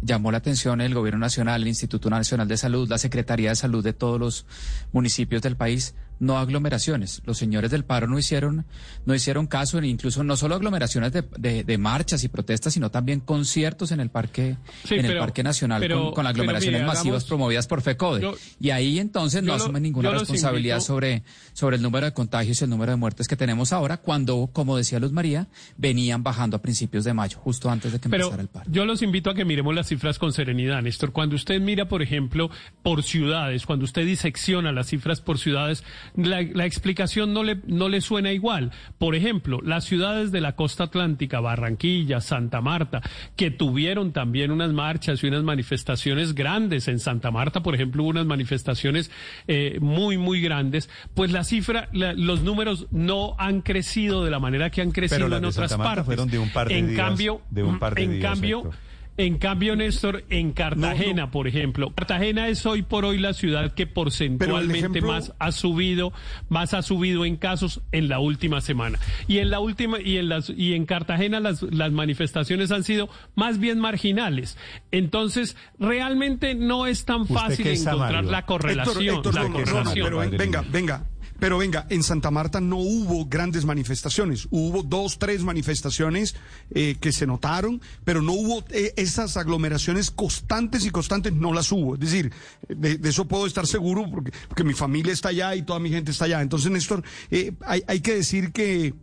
llamó 0.04 0.30
la 0.30 0.38
atención 0.38 0.80
el 0.80 0.94
Gobierno 0.94 1.18
Nacional, 1.20 1.62
el 1.62 1.68
Instituto 1.68 2.10
Nacional 2.10 2.46
de 2.48 2.56
Salud, 2.56 2.88
la 2.88 2.98
Secretaría 2.98 3.50
de 3.50 3.56
Salud 3.56 3.82
de 3.82 3.92
todos 3.92 4.20
los 4.20 4.46
municipios 4.92 5.42
del 5.42 5.56
país, 5.56 5.94
no 6.20 6.38
aglomeraciones. 6.38 7.22
Los 7.26 7.38
señores 7.38 7.72
del 7.72 7.84
paro 7.84 8.06
no 8.06 8.16
hicieron, 8.18 8.64
no 9.04 9.14
hicieron 9.16 9.48
caso, 9.48 9.82
incluso 9.82 10.22
no 10.22 10.36
solo 10.36 10.54
aglomeraciones 10.54 11.12
de, 11.12 11.22
de- 11.38 11.64
de 11.64 11.78
marchas 11.78 12.22
y 12.22 12.28
protestas, 12.28 12.72
sino 12.74 12.90
también 12.90 13.18
conciertos 13.18 13.90
en 13.90 13.98
el 13.98 14.10
parque, 14.10 14.56
Sí, 14.84 14.94
en 14.94 15.06
el 15.06 15.18
Parque 15.18 15.42
Nacional 15.42 15.80
pero- 15.80 16.12
con, 16.12 16.26
aglomeraciones 16.26 16.80
mire, 16.82 16.86
masivas 16.86 17.06
hagamos- 17.22 17.24
promovidas 17.24 17.66
por 17.66 17.82
FECODE. 17.82 18.22
Yo- 18.22 18.36
y 18.60 18.70
ahí 18.70 19.00
entonces 19.00 19.42
no 19.42 19.48
lo- 19.48 19.54
asumen 19.62 19.82
ninguna 19.82 20.10
responsabilidad 20.12 20.76
invito- 20.76 20.86
sobre, 20.86 21.24
sobre 21.52 21.76
el 21.76 21.82
número 21.82 22.06
de 22.06 22.12
contagios 22.12 22.60
y 22.60 22.64
el 22.64 22.70
número 22.70 22.92
de 22.92 22.96
muertes 22.96 23.26
que 23.26 23.36
tenemos 23.36 23.72
ahora, 23.72 23.96
cuando, 23.96 24.48
como 24.52 24.76
decía 24.76 25.00
Luz 25.00 25.10
María, 25.12 25.48
venían 25.76 26.22
bajando 26.22 26.56
a 26.56 26.62
principios 26.62 27.02
de 27.04 27.12
mayo, 27.12 27.38
justo 27.38 27.68
antes 27.70 27.90
de 27.90 27.98
que 27.98 28.08
Pero 28.08 28.26
empezara 28.26 28.42
el 28.42 28.48
paro. 28.48 28.70
yo 28.70 28.84
los 28.84 29.02
invito 29.02 29.30
a 29.30 29.34
que 29.34 29.44
miremos 29.44 29.74
las 29.74 29.88
cifras 29.94 30.18
con 30.18 30.32
serenidad, 30.32 30.82
Néstor. 30.82 31.12
Cuando 31.12 31.36
usted 31.36 31.60
mira, 31.60 31.86
por 31.88 32.02
ejemplo, 32.02 32.50
por 32.82 33.02
ciudades, 33.02 33.64
cuando 33.66 33.84
usted 33.84 34.04
disecciona 34.04 34.72
las 34.72 34.88
cifras 34.88 35.20
por 35.20 35.38
ciudades, 35.38 35.84
la, 36.16 36.42
la 36.42 36.66
explicación 36.66 37.32
no 37.32 37.42
le, 37.44 37.60
no 37.66 37.88
le 37.88 38.00
suena 38.00 38.32
igual. 38.32 38.72
Por 38.98 39.14
ejemplo, 39.14 39.60
las 39.62 39.84
ciudades 39.84 40.32
de 40.32 40.40
la 40.40 40.56
costa 40.56 40.84
atlántica, 40.84 41.40
Barranquilla, 41.40 42.20
Santa 42.20 42.60
Marta, 42.60 43.00
que 43.36 43.50
tuvieron 43.50 44.12
también 44.12 44.50
unas 44.50 44.72
marchas 44.72 45.22
y 45.22 45.26
unas 45.28 45.42
manifestaciones 45.44 46.34
grandes. 46.34 46.88
En 46.88 46.98
Santa 46.98 47.30
Marta, 47.30 47.62
por 47.62 47.74
ejemplo, 47.74 48.02
hubo 48.02 48.10
unas 48.10 48.26
manifestaciones 48.26 49.10
eh, 49.46 49.78
muy, 49.80 50.18
muy 50.18 50.40
grandes. 50.40 50.90
Pues 51.14 51.30
la 51.30 51.44
cifra, 51.44 51.88
la- 51.92 52.14
los 52.14 52.42
números 52.42 52.86
no 52.90 53.36
han 53.38 53.60
crecido 53.62 54.24
de 54.24 54.30
la 54.30 54.40
manera 54.40 54.70
que 54.70 54.82
han 54.82 54.90
crecido 54.90 55.26
Pero 55.26 55.36
en 55.36 55.44
otras 55.44 55.70
Santa 55.70 55.76
Marta 55.78 55.94
partes. 56.02 56.06
fueron 56.06 56.28
de 56.30 56.38
un 56.38 56.50
par 56.50 56.68
de 56.68 56.78
en 56.78 56.88
días, 56.88 56.98
cambio, 56.98 57.40
de 57.50 57.62
un 57.62 57.78
par 57.78 57.94
de 57.94 58.02
en 58.02 58.10
días, 58.12 58.22
cambio, 58.32 58.58
Héctor. 58.58 58.74
En 59.16 59.38
cambio, 59.38 59.76
Néstor, 59.76 60.24
en 60.28 60.52
Cartagena, 60.52 61.30
por 61.30 61.46
ejemplo, 61.46 61.92
Cartagena 61.94 62.48
es 62.48 62.66
hoy 62.66 62.82
por 62.82 63.04
hoy 63.04 63.18
la 63.18 63.32
ciudad 63.32 63.72
que 63.74 63.86
porcentualmente 63.86 64.78
ejemplo- 64.78 65.06
más 65.12 65.32
ha 65.38 65.52
subido, 65.52 66.12
más 66.48 66.74
ha 66.74 66.82
subido 66.82 67.24
en 67.24 67.36
casos 67.36 67.80
en 67.92 68.08
la 68.08 68.18
última 68.18 68.60
semana. 68.60 68.98
Y 69.28 69.38
en 69.38 69.50
la 69.50 69.60
última 69.60 70.00
y 70.00 70.16
en 70.18 70.28
las 70.28 70.50
y 70.50 70.74
en 70.74 70.84
Cartagena 70.86 71.38
las 71.40 71.62
las 71.62 71.92
manifestaciones 71.92 72.70
han 72.72 72.82
sido 72.84 73.08
más 73.36 73.58
bien 73.58 73.78
marginales. 73.78 74.58
Entonces, 74.90 75.56
realmente 75.78 76.54
no 76.54 76.86
es 76.86 77.04
tan 77.04 77.22
¿Usted 77.22 77.34
fácil 77.34 77.66
encontrar 77.68 78.24
la 78.24 78.46
correlación, 78.46 79.16
Héctor, 79.16 79.16
Héctor, 79.16 79.34
la 79.34 79.42
no, 79.42 79.48
no, 79.48 79.58
no, 79.58 79.64
correlación. 79.64 80.04
pero 80.06 80.18
ven- 80.18 80.36
venga, 80.36 80.64
venga. 80.70 81.06
Pero 81.44 81.58
venga, 81.58 81.86
en 81.90 82.02
Santa 82.02 82.30
Marta 82.30 82.58
no 82.58 82.78
hubo 82.78 83.26
grandes 83.26 83.66
manifestaciones. 83.66 84.48
Hubo 84.50 84.82
dos, 84.82 85.18
tres 85.18 85.42
manifestaciones 85.42 86.34
eh, 86.70 86.96
que 86.98 87.12
se 87.12 87.26
notaron, 87.26 87.82
pero 88.02 88.22
no 88.22 88.32
hubo 88.32 88.64
eh, 88.70 88.94
esas 88.96 89.36
aglomeraciones 89.36 90.10
constantes 90.10 90.86
y 90.86 90.90
constantes, 90.90 91.34
no 91.34 91.52
las 91.52 91.70
hubo. 91.70 91.96
Es 91.96 92.00
decir, 92.00 92.32
de, 92.66 92.98
eso 93.06 93.26
puedo 93.26 93.46
estar 93.46 93.66
seguro 93.66 94.10
porque, 94.48 94.64
mi 94.64 94.72
familia 94.72 95.12
está 95.12 95.28
allá 95.28 95.54
y 95.54 95.60
toda 95.60 95.80
mi 95.80 95.90
gente 95.90 96.12
está 96.12 96.24
allá. 96.24 96.40
Entonces, 96.40 96.70
Néstor, 96.70 97.04
eh, 97.30 97.52
hay 97.66 98.00
que 98.00 98.14
decir 98.14 98.50
que 98.50 98.94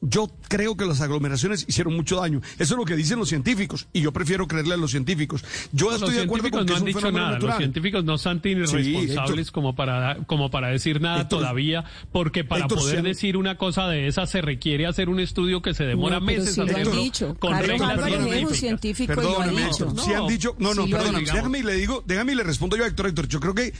yo 0.00 0.30
creo 0.48 0.76
que 0.76 0.84
las 0.86 1.00
aglomeraciones 1.00 1.64
hicieron 1.68 1.94
mucho 1.96 2.16
daño. 2.20 2.40
Eso 2.58 2.74
es 2.74 2.78
lo 2.78 2.84
que 2.84 2.94
dicen 2.96 3.18
los 3.18 3.28
científicos 3.28 3.88
y 3.92 4.00
yo 4.02 4.12
prefiero 4.12 4.46
creerle 4.46 4.74
a 4.74 4.76
los 4.76 4.90
científicos. 4.92 5.44
Yo 5.72 5.86
los 5.90 5.96
estoy 5.96 6.14
de 6.14 6.22
acuerdo 6.22 6.44
científicos 6.48 6.58
con 6.60 6.66
que 6.66 6.70
no 6.70 6.74
es 6.74 6.76
han 6.76 6.82
un 6.82 6.86
dicho 6.86 6.98
fenómeno 7.00 7.18
nada, 7.24 7.32
natural. 7.34 7.50
los 7.54 7.58
científicos 7.58 8.04
no 8.04 8.18
son 8.18 8.40
tan 8.40 8.52
irresponsables 8.52 9.50
como 9.50 9.74
para 9.74 10.18
como 10.26 10.50
para 10.50 10.68
decir 10.68 11.00
nada 11.00 11.22
Héctor, 11.22 11.40
todavía, 11.40 11.84
porque 12.12 12.44
para 12.44 12.62
Héctor, 12.62 12.78
poder 12.78 12.98
han- 12.98 13.04
decir 13.04 13.36
una 13.36 13.56
cosa 13.56 13.88
de 13.88 14.06
esa 14.06 14.26
se 14.26 14.40
requiere 14.40 14.86
hacer 14.86 15.08
un 15.08 15.20
estudio 15.20 15.62
que 15.62 15.74
se 15.74 15.84
demora 15.84 16.20
No, 16.20 16.26
meses 16.26 16.54
sí 16.54 16.60
lo 16.60 16.62
han 16.66 16.70
hacerlo 16.70 16.92
dicho. 16.94 17.36
con 17.38 17.50
Carlos 17.52 17.68
reglas 17.68 17.90
Álvarez 17.90 18.14
es 18.14 18.20
un 18.20 18.54
científicas. 18.54 18.58
científico 18.58 19.20
y 19.20 19.24
lo 19.24 19.40
ha 19.40 19.46
dicho. 19.68 19.94
Sí 20.04 20.12
han 20.12 20.26
dicho, 20.26 20.56
no, 20.58 20.74
no, 20.74 20.84
Sí 20.84 20.92
perdóname, 20.92 21.18
dicho. 21.20 21.34
déjame 21.34 21.58
y 21.58 21.62
le 21.62 21.74
digo, 21.74 22.04
déjame 22.06 22.32
y 22.32 22.34
le 22.36 22.42
respondo 22.44 22.76
yo 22.76 22.84
a 22.84 22.86
Héctor, 22.86 23.06
Héctor, 23.08 23.28
yo 23.28 23.40
creo 23.40 23.54
que, 23.54 23.72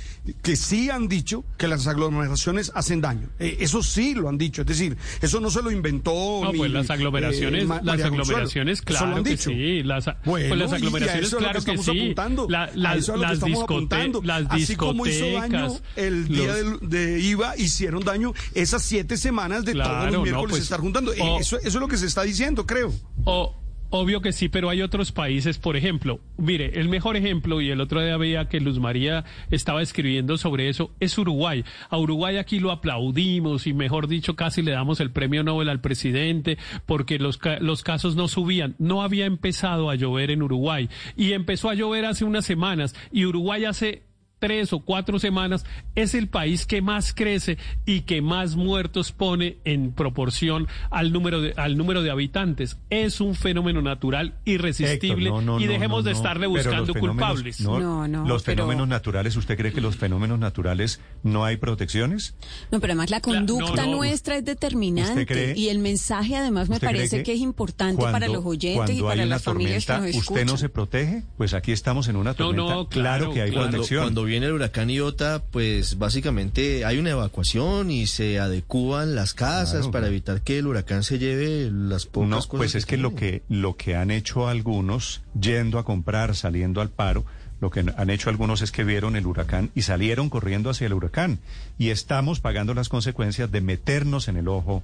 que 0.43 0.57
sí 0.57 0.91
han 0.91 1.09
dicho 1.09 1.45
que 1.57 1.69
las 1.69 1.87
aglomeraciones 1.87 2.73
hacen 2.75 3.01
daño, 3.01 3.29
Eh, 3.39 3.59
eso 3.61 3.83
sí 3.83 4.15
lo 4.15 4.29
han 4.29 4.39
dicho, 4.39 4.63
es 4.63 4.67
decir, 4.69 4.97
eso 5.23 5.41
no 5.41 5.51
se 5.51 5.63
lo 5.63 5.71
inventó 5.71 6.08
No, 6.13 6.53
ni, 6.53 6.59
pues 6.59 6.71
las 6.71 6.91
aglomeraciones, 6.91 7.65
eh, 7.65 7.67
las 7.67 7.83
María 7.85 8.07
aglomeraciones, 8.07 8.83
claro 8.83 9.23
que 9.23 9.31
dicho. 9.31 9.51
sí. 9.51 9.83
Las, 9.83 10.05
Bueno, 10.25 10.49
pues 10.49 10.61
las 10.61 10.73
aglomeraciones, 10.73 11.35
claro 11.35 11.63
que, 11.63 11.79
sí. 11.79 12.15
La- 12.49 12.71
las, 12.75 12.97
eso 12.99 13.03
es 13.03 13.09
lo 13.09 13.15
que 13.15 13.21
las, 13.21 13.33
estamos 13.35 13.59
discote- 13.59 13.65
apuntando. 13.65 14.21
las 14.25 14.47
Así 14.51 14.77
como 14.77 15.07
hizo 15.07 15.27
daño 15.33 15.69
el 15.97 16.29
día 16.29 16.57
los- 16.63 16.81
de 16.91 17.21
IVA, 17.21 17.57
hicieron 17.57 18.03
daño 18.05 18.33
esas 18.55 18.83
siete 18.83 19.17
semanas 19.17 19.65
de 19.65 19.73
todos 19.73 19.87
Claro, 19.87 20.05
los 20.07 20.13
no, 20.15 20.23
miércoles 20.23 20.51
pues, 20.51 20.63
estar 20.63 20.81
juntando. 20.81 21.13
Eso 21.13 21.59
es 21.63 21.75
lo 21.75 21.89
que 21.89 21.97
se 21.97 22.07
está 22.07 22.23
diciendo, 22.23 22.67
creo. 22.67 22.93
O- 23.25 23.55
obvio 23.91 24.21
que 24.21 24.33
sí, 24.33 24.49
pero 24.49 24.71
hay 24.71 24.83
otros 24.83 25.13
países, 25.13 25.59
por 25.59 25.77
ejemplo, 25.77 26.21
mire, 26.37 26.79
el 26.81 26.89
mejor 26.89 27.17
ejemplo, 27.17 27.61
y 27.61 27.71
el 27.71 27.81
otro 27.81 28.03
día 28.03 28.17
veía 28.17 28.49
que 28.49 28.61
Luz 28.61 28.79
María 28.79 29.25
estaba 29.51 29.83
escribiendo 29.83 30.37
sobre 30.37 30.69
eso, 30.69 30.93
es 31.01 31.17
Uruguay. 31.19 31.65
A 31.91 31.99
Uruguay 31.99 32.37
aquí 32.37 32.61
lo 32.61 32.71
aplaudimos 32.71 33.67
y, 33.67 33.73
mejor 33.73 34.09
dicho, 34.09 34.37
casi 34.37 34.63
le 34.63 34.73
damos 34.73 35.01
el 35.01 35.11
premio 35.11 35.43
Nobel 35.43 35.69
al 35.69 35.81
presidente 35.81 36.59
porque 36.87 37.19
los, 37.19 37.39
los 37.61 37.83
casos 37.83 38.17
no 38.17 38.29
subían. 38.29 38.75
No 38.79 39.03
había 39.03 39.27
empezado 39.27 39.91
a 39.91 39.95
llover 39.95 40.31
en 40.31 40.43
Uruguay 40.43 40.89
y 41.17 41.33
empezó 41.33 41.71
a 41.71 41.75
llover 41.75 42.05
hace 42.05 42.25
unas 42.25 42.45
semanas 42.45 42.95
y 43.13 43.25
Uruguay 43.25 43.65
hace 43.65 44.08
tres 44.39 44.73
o 44.73 44.81
cuatro 44.81 45.19
semanas, 45.19 45.65
es 45.95 46.15
el 46.15 46.29
país 46.29 46.67
que 46.67 46.81
más 46.83 47.13
crece 47.13 47.59
y 47.87 48.03
que 48.03 48.23
más 48.23 48.57
muertos 48.57 49.13
pone 49.13 49.59
en 49.65 49.93
proporción 49.93 50.69
al 50.91 51.13
número 51.13 51.41
de, 51.41 51.55
al 51.57 51.77
número 51.77 52.03
de 52.03 52.11
habitantes. 52.11 52.79
Es 52.91 53.21
un 53.21 53.35
fenómeno 53.35 53.83
natural 53.83 54.35
irresistible 54.45 55.29
Héctor, 55.31 55.43
no, 55.45 55.59
no, 55.59 55.61
y 55.61 55.67
dejemos 55.67 55.99
no, 55.99 56.03
de 56.05 56.13
estarle 56.13 56.47
buscando 56.47 56.93
fenómenos- 56.95 57.01
culpables. 57.01 57.61
no, 57.61 57.79
No, 57.81 58.09
no, 58.09 58.27
los 58.27 58.43
pero- 58.43 58.59
fenómenos 58.63 58.89
naturales, 58.89 59.37
¿usted 59.37 59.57
cree 59.57 59.73
que 59.73 59.81
los 59.81 59.97
fenómenos 59.97 60.39
naturales 60.39 61.01
no 61.23 61.45
hay 61.45 61.57
protecciones? 61.57 62.35
No, 62.71 62.81
pero 62.81 62.93
además 62.93 63.11
la 63.11 63.21
conducta 63.21 63.85
no, 63.85 63.91
no. 63.93 63.97
nuestra 63.99 64.37
es 64.37 64.45
determinante 64.45 65.23
¿Usted 65.23 65.27
cree- 65.27 65.57
y 65.57 65.69
el 65.69 65.79
mensaje 65.79 66.37
además 66.37 66.69
me 66.69 66.77
¿Usted 66.77 66.89
cree 66.89 66.99
parece 67.01 67.23
que, 67.23 67.33
es 67.33 67.41
importante 67.41 68.03
para 68.03 68.29
los 68.29 68.45
oyentes 68.45 68.97
y 68.97 69.01
cuando 69.01 69.05
para 69.09 69.21
hay 69.23 69.27
una 69.27 69.35
las 69.37 69.43
familias 69.43 69.85
que 69.87 69.93
tormenta, 69.93 70.17
nos 70.19 70.29
¿Usted 70.29 70.47
no 70.47 70.57
se 70.57 70.69
protege? 70.69 71.23
Pues 71.37 71.55
aquí 71.55 71.73
estamos 71.73 72.09
en 72.09 72.17
una 72.17 72.31
No, 72.31 72.37
tormenta. 72.37 72.75
no, 72.75 72.89
claro, 72.89 73.19
claro, 73.19 73.33
que 73.35 73.43
hay 73.43 73.51
claro. 73.51 73.71
protección. 73.71 74.03
Cuando 74.05 74.25
viene 74.29 74.47
el 74.47 74.53
huracán 74.53 74.89
Iota, 74.91 75.43
pues 75.51 75.99
básicamente 75.99 76.85
hay 76.85 76.99
una 76.99 77.11
evacuación 77.11 77.91
y 77.91 78.07
se 78.07 78.39
adecúan 78.39 79.15
las 79.17 79.35
casas 79.35 79.71
Claro, 79.73 79.91
para 79.91 80.03
claro. 80.03 80.07
evitar 80.15 80.43
que 80.43 80.59
el 80.59 80.67
huracán 80.69 81.03
se 81.03 81.19
lleve 81.19 81.71
las 81.73 82.07
pocas 82.07 82.29
No, 82.29 82.37
cosas. 82.37 82.57
pues 82.57 82.75
es 82.77 82.87
que 82.87 82.97
lo 82.97 83.15
que 83.17 83.43
lo 83.49 83.77
que 83.77 83.97
han 83.97 84.11
hecho 84.13 84.47
algunos 84.49 85.23
yendo 85.41 85.79
a 85.79 85.85
comprar, 85.85 86.37
saliendo 86.37 86.81
al 86.81 86.91
paro, 86.91 87.25
lo 87.61 87.71
que 87.71 87.81
han 87.97 88.11
hecho 88.11 88.31
algunos 88.31 88.63
es 88.63 88.71
que 88.71 88.85
vieron 88.85 89.17
el 89.17 89.27
huracán 89.27 89.71
y 89.75 89.83
salieron 89.83 90.31
corriendo 90.31 90.71
hacia 90.71 90.87
el 90.87 90.95
huracán 90.95 91.41
y 91.77 91.89
estamos 91.91 92.39
pagando 92.39 92.73
las 92.75 92.89
consecuencias 92.89 93.51
de 93.51 93.61
meternos 93.61 94.29
en 94.29 94.37
el 94.37 94.47
ojo 94.47 94.83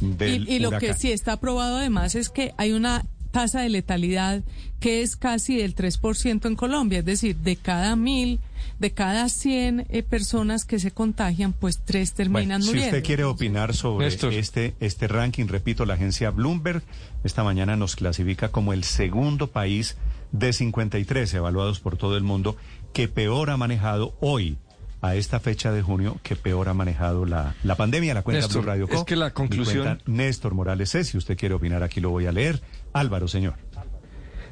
del 0.00 0.48
Y, 0.48 0.56
y 0.56 0.58
lo 0.58 0.68
huracán. 0.70 0.88
que 0.88 0.94
sí 0.94 1.12
está 1.12 1.38
probado 1.38 1.76
además 1.78 2.14
es 2.16 2.28
que 2.28 2.52
hay 2.56 2.72
una 2.72 3.04
tasa 3.30 3.60
de 3.60 3.68
letalidad 3.68 4.42
que 4.80 5.02
es 5.02 5.16
casi 5.16 5.56
del 5.56 5.74
3% 5.74 6.46
en 6.46 6.54
Colombia, 6.56 6.98
es 6.98 7.04
decir, 7.04 7.36
de 7.36 7.56
cada 7.56 7.96
mil, 7.96 8.40
de 8.78 8.92
cada 8.92 9.28
100 9.28 9.86
eh, 9.88 10.02
personas 10.02 10.64
que 10.64 10.78
se 10.78 10.90
contagian, 10.90 11.52
pues 11.52 11.80
tres 11.84 12.12
terminan 12.12 12.60
Bueno, 12.60 12.64
si 12.64 12.68
muriendo. 12.68 12.96
usted 12.96 13.06
quiere 13.06 13.24
opinar 13.24 13.74
sobre 13.74 14.06
Néstor. 14.06 14.34
este, 14.34 14.74
este 14.80 15.08
ranking, 15.08 15.46
repito, 15.46 15.86
la 15.86 15.94
agencia 15.94 16.30
Bloomberg 16.30 16.82
esta 17.24 17.42
mañana 17.42 17.76
nos 17.76 17.96
clasifica 17.96 18.50
como 18.50 18.72
el 18.72 18.84
segundo 18.84 19.48
país 19.48 19.96
de 20.32 20.52
53 20.52 21.32
evaluados 21.34 21.80
por 21.80 21.96
todo 21.96 22.16
el 22.16 22.22
mundo 22.22 22.56
que 22.92 23.08
peor 23.08 23.50
ha 23.50 23.56
manejado 23.56 24.14
hoy, 24.20 24.58
a 25.02 25.14
esta 25.14 25.40
fecha 25.40 25.72
de 25.72 25.82
junio, 25.82 26.18
que 26.22 26.36
peor 26.36 26.68
ha 26.68 26.74
manejado 26.74 27.26
la, 27.26 27.54
la 27.62 27.74
pandemia. 27.76 28.14
La 28.14 28.22
cuenta 28.22 28.40
Néstor, 28.42 28.62
Blue 28.62 28.70
Radio 28.70 28.84
es 28.84 28.90
Co. 28.90 29.04
que 29.04 29.16
la 29.16 29.32
conclusión- 29.32 30.02
Néstor 30.06 30.54
Morales 30.54 30.94
es, 30.94 31.08
si 31.08 31.18
usted 31.18 31.36
quiere 31.36 31.54
opinar 31.54 31.82
aquí 31.82 32.00
lo 32.00 32.10
voy 32.10 32.26
a 32.26 32.32
leer. 32.32 32.60
Álvaro, 32.92 33.28
señor. 33.28 33.54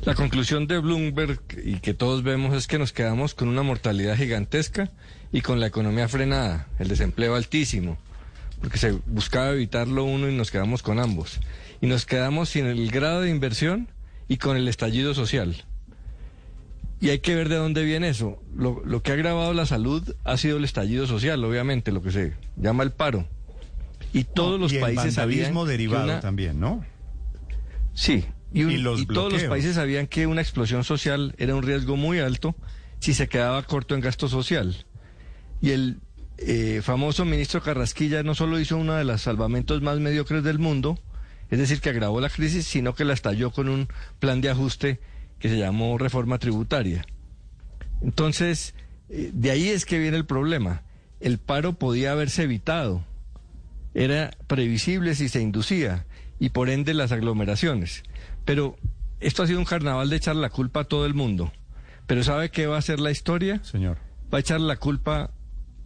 La 0.02 0.14
conclusión 0.14 0.66
de 0.66 0.78
Bloomberg 0.80 1.40
y 1.64 1.78
que 1.80 1.94
todos 1.94 2.22
vemos 2.22 2.54
es 2.54 2.66
que 2.66 2.78
nos 2.78 2.92
quedamos 2.92 3.34
con 3.34 3.48
una 3.48 3.62
mortalidad 3.62 4.16
gigantesca 4.16 4.90
y 5.32 5.40
con 5.40 5.60
la 5.60 5.66
economía 5.66 6.08
frenada, 6.08 6.68
el 6.78 6.88
desempleo 6.88 7.34
altísimo, 7.36 7.96
porque 8.60 8.76
se 8.78 8.92
buscaba 9.06 9.50
evitarlo 9.50 10.04
uno 10.04 10.28
y 10.28 10.34
nos 10.36 10.50
quedamos 10.50 10.82
con 10.82 10.98
ambos. 11.00 11.40
Y 11.80 11.86
nos 11.86 12.04
quedamos 12.04 12.50
sin 12.50 12.66
el 12.66 12.90
grado 12.90 13.22
de 13.22 13.30
inversión 13.30 13.88
y 14.28 14.36
con 14.36 14.58
el 14.58 14.68
estallido 14.68 15.14
social. 15.14 15.64
Y 17.00 17.10
hay 17.10 17.18
que 17.18 17.34
ver 17.34 17.48
de 17.48 17.56
dónde 17.56 17.82
viene 17.84 18.08
eso. 18.08 18.42
Lo, 18.56 18.82
lo 18.84 19.02
que 19.02 19.10
ha 19.10 19.14
agravado 19.14 19.52
la 19.52 19.66
salud 19.66 20.14
ha 20.24 20.36
sido 20.36 20.56
el 20.56 20.64
estallido 20.64 21.06
social, 21.06 21.44
obviamente, 21.44 21.92
lo 21.92 22.00
que 22.02 22.10
se 22.12 22.32
llama 22.56 22.82
el 22.82 22.92
paro. 22.92 23.26
Y 24.12 24.24
todos 24.24 24.58
los 24.60 24.72
y 24.72 24.78
países 24.78 25.14
sabían 25.14 25.52
derivado 25.66 26.04
una- 26.04 26.20
también, 26.20 26.60
¿no? 26.60 26.84
Sí, 27.94 28.24
y, 28.52 28.64
un- 28.64 28.70
Y 28.70 28.76
los 28.78 29.00
y 29.00 29.06
todos 29.06 29.32
los 29.32 29.42
países 29.44 29.74
sabían 29.74 30.06
que 30.06 30.26
una 30.26 30.40
explosión 30.40 30.84
social 30.84 31.34
era 31.38 31.54
un 31.54 31.62
riesgo 31.62 31.96
muy 31.96 32.20
alto 32.20 32.54
si 33.00 33.12
se 33.14 33.28
quedaba 33.28 33.62
corto 33.64 33.94
en 33.94 34.00
gasto 34.00 34.28
social. 34.28 34.86
Y 35.60 35.70
el 35.70 35.98
eh, 36.38 36.80
famoso 36.82 37.24
ministro 37.24 37.62
Carrasquilla 37.62 38.22
no 38.22 38.34
solo 38.34 38.58
hizo 38.58 38.76
uno 38.76 38.94
de 38.94 39.04
los 39.04 39.20
salvamentos 39.22 39.82
más 39.82 39.98
mediocres 40.00 40.42
del 40.42 40.58
mundo, 40.58 40.98
es 41.50 41.58
decir, 41.58 41.80
que 41.80 41.90
agravó 41.90 42.20
la 42.20 42.30
crisis, 42.30 42.66
sino 42.66 42.94
que 42.94 43.04
la 43.04 43.12
estalló 43.14 43.50
con 43.52 43.68
un 43.68 43.88
plan 44.18 44.40
de 44.40 44.50
ajuste 44.50 45.00
que 45.44 45.50
se 45.50 45.58
llamó 45.58 45.98
reforma 45.98 46.38
tributaria. 46.38 47.04
Entonces, 48.00 48.74
eh, 49.10 49.30
de 49.34 49.50
ahí 49.50 49.68
es 49.68 49.84
que 49.84 49.98
viene 49.98 50.16
el 50.16 50.24
problema. 50.24 50.80
El 51.20 51.36
paro 51.36 51.74
podía 51.74 52.12
haberse 52.12 52.44
evitado, 52.44 53.04
era 53.92 54.30
previsible 54.46 55.14
si 55.14 55.28
se 55.28 55.42
inducía, 55.42 56.06
y 56.40 56.48
por 56.48 56.70
ende 56.70 56.94
las 56.94 57.12
aglomeraciones. 57.12 58.04
Pero 58.46 58.76
esto 59.20 59.42
ha 59.42 59.46
sido 59.46 59.58
un 59.58 59.66
carnaval 59.66 60.08
de 60.08 60.16
echar 60.16 60.34
la 60.34 60.48
culpa 60.48 60.80
a 60.80 60.84
todo 60.84 61.04
el 61.04 61.12
mundo. 61.12 61.52
Pero 62.06 62.24
¿sabe 62.24 62.50
qué 62.50 62.66
va 62.66 62.78
a 62.78 62.80
ser 62.82 62.98
la 62.98 63.10
historia? 63.10 63.62
Señor. 63.64 63.98
Va 64.32 64.38
a 64.38 64.40
echar 64.40 64.62
la 64.62 64.76
culpa 64.76 65.30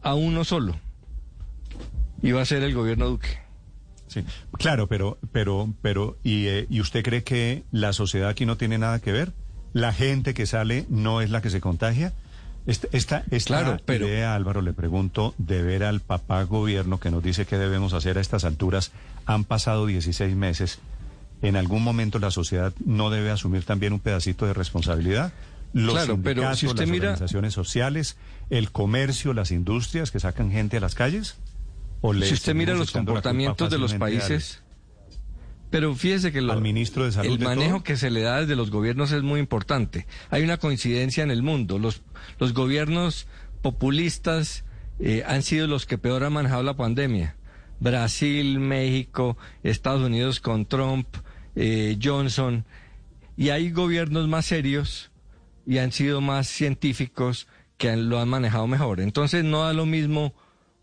a 0.03 0.15
uno 0.15 0.45
solo. 0.45 0.79
Y 2.23 2.31
va 2.31 2.43
a 2.43 2.45
ser 2.45 2.63
el 2.63 2.75
gobierno 2.75 3.09
Duque. 3.09 3.41
Sí, 4.07 4.25
claro, 4.53 4.87
pero, 4.87 5.19
pero, 5.33 5.75
pero, 5.83 6.17
¿y, 6.23 6.47
eh, 6.47 6.69
¿y 6.71 6.81
usted 6.81 7.03
cree 7.03 7.25
que 7.25 7.65
la 7.73 7.93
sociedad 7.93 8.29
aquí 8.29 8.47
no 8.47 8.57
tiene 8.57 8.79
nada 8.79 9.01
que 9.01 9.11
ver? 9.11 9.33
¿La 9.73 9.93
gente 9.93 10.35
que 10.35 10.47
sale 10.47 10.87
no 10.89 11.21
es 11.21 11.31
la 11.31 11.43
que 11.43 11.51
se 11.51 11.61
contagia? 11.61 12.13
Esta, 12.67 12.89
esta, 12.93 13.25
esta 13.31 13.61
Claro, 13.63 13.81
pero- 13.85 14.07
idea, 14.07 14.35
Álvaro, 14.35 14.61
le 14.63 14.73
pregunto, 14.73 15.35
de 15.39 15.63
ver 15.63 15.85
al 15.85 16.01
papá 16.01 16.43
gobierno 16.43 17.01
que 17.01 17.11
nos 17.11 17.23
dice 17.23 17.47
qué 17.47 17.57
debemos 17.57 17.93
hacer 17.95 18.19
a 18.19 18.21
estas 18.21 18.45
alturas, 18.45 18.93
han 19.27 19.45
pasado 19.45 19.87
16 19.87 20.35
meses, 20.37 20.79
¿en 21.41 21.57
algún 21.57 21.83
momento 21.83 22.19
la 22.19 22.31
sociedad 22.31 22.73
no 22.85 23.09
debe 23.11 23.31
asumir 23.31 23.65
también 23.65 23.93
un 23.95 24.01
pedacito 24.01 24.45
de 24.47 24.53
responsabilidad? 24.55 25.33
Los 25.73 25.95
Claro, 25.95 26.19
pero 26.23 26.43
sindicatos, 26.43 26.59
si 26.59 26.67
usted 26.67 26.81
las 26.83 26.89
mira- 26.91 27.05
organizaciones 27.11 27.55
sociales, 27.55 28.17
el 28.51 28.71
comercio, 28.71 29.33
las 29.35 29.51
industrias 29.51 30.11
que 30.11 30.21
sacan 30.21 30.51
gente 30.51 30.79
a 30.79 30.81
las 30.81 30.95
calles. 30.95 31.37
¿O 32.01 32.15
si 32.15 32.33
usted 32.35 32.55
mira 32.55 32.75
los 32.75 32.91
comportamientos 32.93 33.71
de 33.71 33.79
los 33.79 33.95
países, 33.95 34.63
pero 35.71 35.95
fíjese 35.95 36.33
que 36.33 36.41
lo- 36.41 36.53
al 36.53 36.61
ministro 36.63 37.05
de 37.05 37.13
Salud 37.13 37.33
el 37.33 37.39
manejo 37.41 37.77
todo? 37.77 37.83
que 37.85 37.97
se 37.97 38.11
le 38.11 38.23
da 38.23 38.41
desde 38.41 38.57
los 38.57 38.71
gobiernos 38.71 39.13
es 39.13 39.23
muy 39.23 39.41
importante. 39.41 40.07
Hay 40.31 40.43
una 40.43 40.57
coincidencia 40.57 41.23
en 41.23 41.31
el 41.31 41.43
mundo. 41.43 41.79
Los, 41.79 42.03
los 42.39 42.55
gobiernos 42.55 43.27
populistas 43.63 44.65
eh, 45.01 45.23
han 45.27 45.43
sido 45.43 45.67
los 45.67 45.87
que 45.87 45.99
peor 45.99 46.25
han 46.25 46.33
manejado 46.33 46.63
la 46.63 46.75
pandemia. 46.77 47.37
Brasil, 47.81 48.59
México, 48.59 49.37
Estados 49.63 50.03
Unidos 50.03 50.41
con 50.41 50.67
Trump, 50.67 51.07
eh, 51.55 51.97
Johnson. 52.03 52.65
Y 53.37 53.51
hay 53.51 53.71
gobiernos 53.71 54.27
más 54.27 54.47
serios 54.47 55.11
y 55.67 55.79
han 55.79 55.93
sido 55.93 56.21
más 56.21 56.49
científicos 56.49 57.47
que 57.77 57.91
han- 57.91 58.09
lo 58.09 58.19
han 58.19 58.29
manejado 58.29 58.67
mejor. 58.67 58.99
Entonces 59.01 59.45
no 59.45 59.63
da 59.65 59.73
lo 59.73 59.87
mismo 59.87 60.35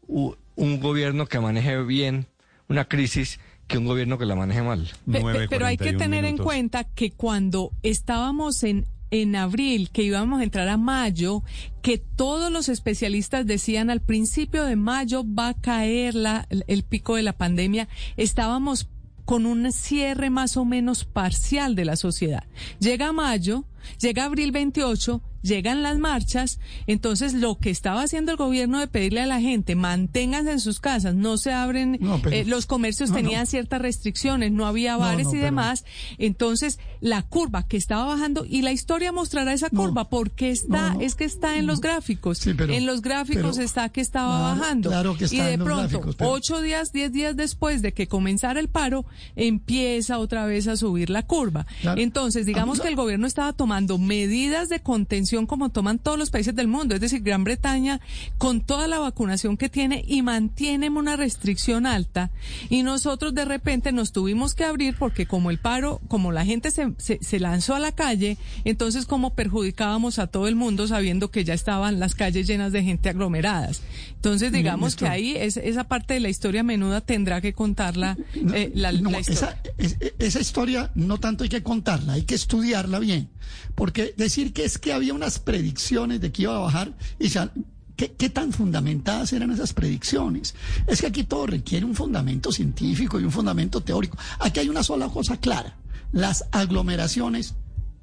un 0.07 0.79
gobierno 0.79 1.25
que 1.25 1.39
maneje 1.39 1.81
bien 1.83 2.27
una 2.69 2.85
crisis 2.85 3.39
que 3.67 3.77
un 3.77 3.85
gobierno 3.85 4.17
que 4.17 4.25
la 4.25 4.35
maneje 4.35 4.61
mal. 4.61 4.87
Pe- 5.11 5.21
pe- 5.21 5.47
pero 5.49 5.65
hay 5.65 5.77
que 5.77 5.93
tener 5.93 6.23
en 6.25 6.37
cuenta 6.43 6.83
que 6.83 7.11
cuando 7.11 7.71
estábamos 7.83 8.63
en 8.63 8.85
en 9.11 9.35
abril, 9.35 9.91
que 9.91 10.01
íbamos 10.03 10.41
a 10.41 10.43
entrar 10.43 10.67
a 10.67 10.77
mayo, 10.77 11.43
que 11.83 11.99
todos 11.99 12.51
los 12.51 12.67
especialistas 12.69 13.45
decían 13.45 13.89
al 13.89 14.01
principio 14.01 14.65
de 14.65 14.75
mayo 14.75 15.23
va 15.23 15.49
a 15.49 15.53
caer 15.53 16.15
la, 16.15 16.47
el 16.49 16.83
pico 16.83 17.15
de 17.15 17.21
la 17.21 17.31
pandemia, 17.37 17.87
estábamos 18.17 18.89
con 19.23 19.45
un 19.45 19.71
cierre 19.71 20.29
más 20.31 20.57
o 20.57 20.65
menos 20.65 21.05
parcial 21.05 21.75
de 21.75 21.85
la 21.85 21.95
sociedad. 21.95 22.43
Llega 22.79 23.13
mayo, 23.13 23.63
llega 24.01 24.25
abril 24.25 24.51
28, 24.51 25.21
llegan 25.45 25.83
las 25.83 25.97
marchas, 25.99 26.59
entonces 26.87 27.33
lo 27.33 27.57
que 27.57 27.69
estaba 27.69 28.01
haciendo 28.01 28.31
el 28.31 28.37
gobierno 28.37 28.79
de 28.79 28.87
pedirle 28.87 29.21
a 29.21 29.25
la 29.25 29.39
gente, 29.39 29.75
manténganse 29.75 30.51
en 30.51 30.59
sus 30.59 30.79
casas, 30.79 31.13
no 31.15 31.37
se 31.37 31.53
abren, 31.53 31.97
No, 32.01 32.19
pero- 32.21 32.35
eh, 32.35 32.45
los 32.45 32.65
comercios 32.65 33.11
no, 33.11 33.15
tenían 33.17 33.41
no. 33.41 33.45
ciertas 33.45 33.81
restricciones, 33.81 34.51
no 34.51 34.65
había 34.65 34.97
bares 34.97 35.27
y 35.27 35.31
pero- 35.31 35.45
demás, 35.45 35.85
entonces 36.17 36.79
la 37.01 37.21
curva 37.21 37.67
que 37.67 37.77
estaba 37.77 38.05
bajando, 38.05 38.45
y 38.47 38.61
la 38.63 38.71
historia 38.71 39.11
mostrará 39.11 39.53
esa 39.53 39.69
curva, 39.69 40.09
porque 40.09 40.49
está, 40.49 40.95
es 40.99 41.15
que 41.15 41.25
está 41.25 41.57
en 41.57 41.67
los 41.67 41.79
gráficos, 41.81 42.39
pero- 42.57 42.73
en 42.73 42.85
los 42.85 43.01
gráficos 43.01 43.57
está 43.59 43.89
que 43.89 44.01
estaba 44.01 44.37
Claro, 44.39 44.59
bajando, 44.59 44.89
claro 44.89 45.17
que 45.17 45.25
y 45.25 45.37
de 45.37 45.53
en 45.53 45.59
los 45.59 45.67
pronto, 45.67 45.99
gráficos, 45.99 46.15
ocho 46.27 46.61
días, 46.61 46.91
diez 46.91 47.11
días 47.11 47.35
después 47.35 47.81
de 47.81 47.93
que 47.93 48.07
comenzara 48.07 48.59
el 48.59 48.69
paro, 48.69 49.05
empieza 49.35 50.17
otra 50.17 50.45
vez 50.45 50.67
a 50.67 50.77
subir 50.77 51.09
la 51.09 51.23
curva. 51.23 51.65
Claro. 51.81 52.01
Entonces, 52.01 52.45
digamos 52.45 52.79
Ah, 52.79 52.83
que 52.83 52.89
el 52.89 52.95
gobierno 52.95 53.27
estaba 53.27 53.53
tomando 53.53 53.97
medidas 53.97 54.69
de 54.69 54.79
contención 54.81 55.34
como 55.45 55.69
toman 55.69 55.99
todos 55.99 56.17
los 56.17 56.29
países 56.29 56.55
del 56.55 56.69
mundo, 56.69 56.95
es 56.95 57.01
decir, 57.01 57.21
Gran 57.21 57.43
Bretaña, 57.43 57.99
con 58.37 58.61
toda 58.61 58.87
la 58.87 58.99
vacunación 58.99 59.57
que 59.57 59.67
tiene 59.67 60.05
y 60.07 60.21
mantiene 60.21 60.89
una 60.89 61.17
restricción 61.17 61.85
alta, 61.85 62.31
y 62.69 62.83
nosotros 62.83 63.33
de 63.35 63.43
repente 63.43 63.91
nos 63.91 64.13
tuvimos 64.13 64.55
que 64.55 64.63
abrir 64.63 64.95
porque 64.97 65.25
como 65.25 65.51
el 65.51 65.57
paro, 65.57 65.99
como 66.07 66.31
la 66.31 66.45
gente 66.45 66.71
se, 66.71 66.93
se, 66.97 67.19
se 67.21 67.39
lanzó 67.41 67.75
a 67.75 67.79
la 67.79 67.91
calle, 67.91 68.37
entonces 68.63 69.05
como 69.05 69.33
perjudicábamos 69.35 70.17
a 70.19 70.27
todo 70.27 70.47
el 70.47 70.55
mundo 70.55 70.87
sabiendo 70.87 71.29
que 71.31 71.43
ya 71.43 71.53
estaban 71.53 71.99
las 71.99 72.15
calles 72.15 72.47
llenas 72.47 72.71
de 72.71 72.83
gente 72.83 73.09
aglomeradas. 73.09 73.81
Entonces, 74.15 74.51
digamos 74.53 74.95
que 74.95 75.07
ahí 75.07 75.35
es, 75.35 75.57
esa 75.57 75.83
parte 75.83 76.13
de 76.13 76.19
la 76.21 76.29
historia 76.29 76.63
menuda 76.63 77.01
tendrá 77.01 77.41
que 77.41 77.53
contarla 77.53 78.17
eh, 78.53 78.71
la, 78.73 78.91
No, 78.91 79.09
la 79.11 79.19
historia. 79.19 79.59
esa, 79.77 79.97
es- 79.99 80.13
esa 80.19 80.39
historia 80.39 80.91
no 80.95 81.19
tanto 81.19 81.43
hay 81.43 81.49
que 81.49 81.63
contarla, 81.63 82.13
hay 82.13 82.23
que 82.23 82.35
estudiarla 82.35 82.99
bien. 82.99 83.29
Porque 83.75 84.13
decir 84.17 84.53
que 84.53 84.63
es 84.63 84.77
que 84.77 84.93
había 84.93 85.13
unas 85.25 85.39
predicciones 85.39 86.21
de 86.21 86.31
que 86.31 86.43
iba 86.43 86.55
a 86.55 86.59
bajar, 86.59 86.93
y 87.19 87.29
ya, 87.29 87.51
¿qué, 87.95 88.11
qué 88.11 88.29
tan 88.29 88.53
fundamentadas 88.53 89.33
eran 89.33 89.49
esas 89.49 89.73
predicciones? 89.73 90.53
Es 90.85 91.01
que 91.01 91.07
aquí 91.07 91.23
todo 91.23 91.47
requiere 91.47 91.83
un 91.83 91.95
fundamento 91.95 92.51
científico 92.51 93.19
y 93.19 93.23
un 93.23 93.31
fundamento 93.31 93.81
teórico. 93.81 94.17
Aquí 94.39 94.59
hay 94.59 94.69
una 94.69 94.83
sola 94.83 95.09
cosa 95.09 95.37
clara. 95.37 95.77
Las 96.11 96.45
aglomeraciones 96.51 97.55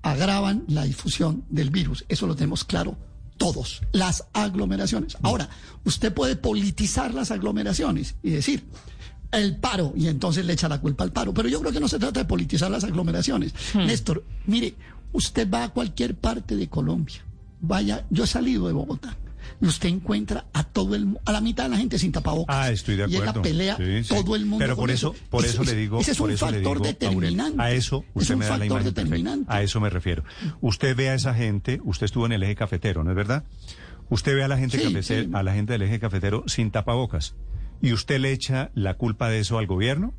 agravan 0.02 0.64
la 0.66 0.82
difusión 0.82 1.44
del 1.48 1.70
virus. 1.70 2.04
Eso 2.08 2.26
lo 2.26 2.34
tenemos 2.34 2.64
claro 2.64 2.96
todos, 3.38 3.82
las 3.92 4.24
aglomeraciones. 4.32 5.16
Ahora, 5.22 5.48
usted 5.84 6.12
puede 6.12 6.34
politizar 6.34 7.14
las 7.14 7.30
aglomeraciones 7.30 8.16
y 8.22 8.30
decir, 8.30 8.64
el 9.30 9.56
paro, 9.56 9.94
y 9.96 10.08
entonces 10.08 10.44
le 10.44 10.54
echa 10.54 10.68
la 10.68 10.80
culpa 10.80 11.04
al 11.04 11.12
paro. 11.12 11.32
Pero 11.32 11.48
yo 11.48 11.60
creo 11.60 11.72
que 11.72 11.80
no 11.80 11.88
se 11.88 12.00
trata 12.00 12.20
de 12.20 12.26
politizar 12.26 12.70
las 12.70 12.82
aglomeraciones. 12.82 13.54
Néstor, 13.74 14.24
mire, 14.46 14.74
usted 15.12 15.48
va 15.50 15.64
a 15.64 15.68
cualquier 15.70 16.14
parte 16.16 16.56
de 16.56 16.68
Colombia, 16.68 17.24
vaya, 17.60 18.04
yo 18.10 18.24
he 18.24 18.26
salido 18.26 18.66
de 18.66 18.72
Bogotá. 18.72 19.16
Y 19.60 19.66
usted 19.66 19.88
encuentra 19.88 20.46
a 20.52 20.62
todo 20.64 20.94
el 20.94 21.18
a 21.24 21.32
la 21.32 21.40
mitad 21.40 21.64
de 21.64 21.70
la 21.70 21.76
gente 21.76 21.98
sin 21.98 22.10
tapabocas. 22.12 22.54
Ah, 22.56 22.70
estoy 22.70 22.96
de 22.96 23.02
Y 23.08 23.16
en 23.16 23.24
la 23.24 23.30
acuerdo. 23.30 23.42
pelea 23.42 23.76
Sí, 23.76 24.04
sí. 24.04 24.08
todo 24.14 24.34
el 24.36 24.44
mundo. 24.46 24.64
Pero 24.64 24.76
por 24.76 24.90
eso, 24.90 25.14
por 25.30 25.44
Ese- 25.44 25.54
eso 25.54 25.64
le 25.64 25.74
digo, 25.74 26.00
ese 26.00 26.12
es 26.12 26.18
por 26.18 26.28
un 26.28 26.34
eso 26.34 26.46
factor 26.46 26.76
digo, 26.78 26.84
determinante. 26.84 27.60
a 27.62 27.70
eso 27.72 28.04
Es 28.14 28.22
usted 28.22 28.34
un 28.34 28.40
me 28.40 28.46
da 28.46 28.58
la 28.58 28.66
imagen 28.66 28.94
perfecta. 28.94 29.38
A 29.48 29.62
eso 29.62 29.80
me 29.80 29.90
refiero. 29.90 30.24
Usted 30.60 30.96
ve 30.96 31.10
a 31.10 31.14
esa 31.14 31.34
gente, 31.34 31.80
usted 31.84 32.04
estuvo 32.06 32.26
en 32.26 32.32
el 32.32 32.42
eje 32.44 32.54
cafetero, 32.56 33.02
¿no 33.04 33.10
es 33.10 33.16
verdad? 33.16 33.44
Usted 34.10 34.34
ve 34.34 34.44
a 34.44 34.48
la 34.48 34.58
gente 34.58 34.78
Sí, 35.02 35.28
a 35.32 35.42
la 35.42 35.52
gente 35.54 35.72
del 35.72 35.82
eje 35.82 35.98
cafetero 36.00 36.44
sin 36.46 36.70
tapabocas 36.70 37.34
y 37.80 37.92
usted 37.92 38.20
le 38.20 38.32
echa 38.32 38.70
la 38.74 38.94
culpa 38.94 39.28
de 39.28 39.40
eso 39.40 39.58
al 39.58 39.66
gobierno. 39.66 40.14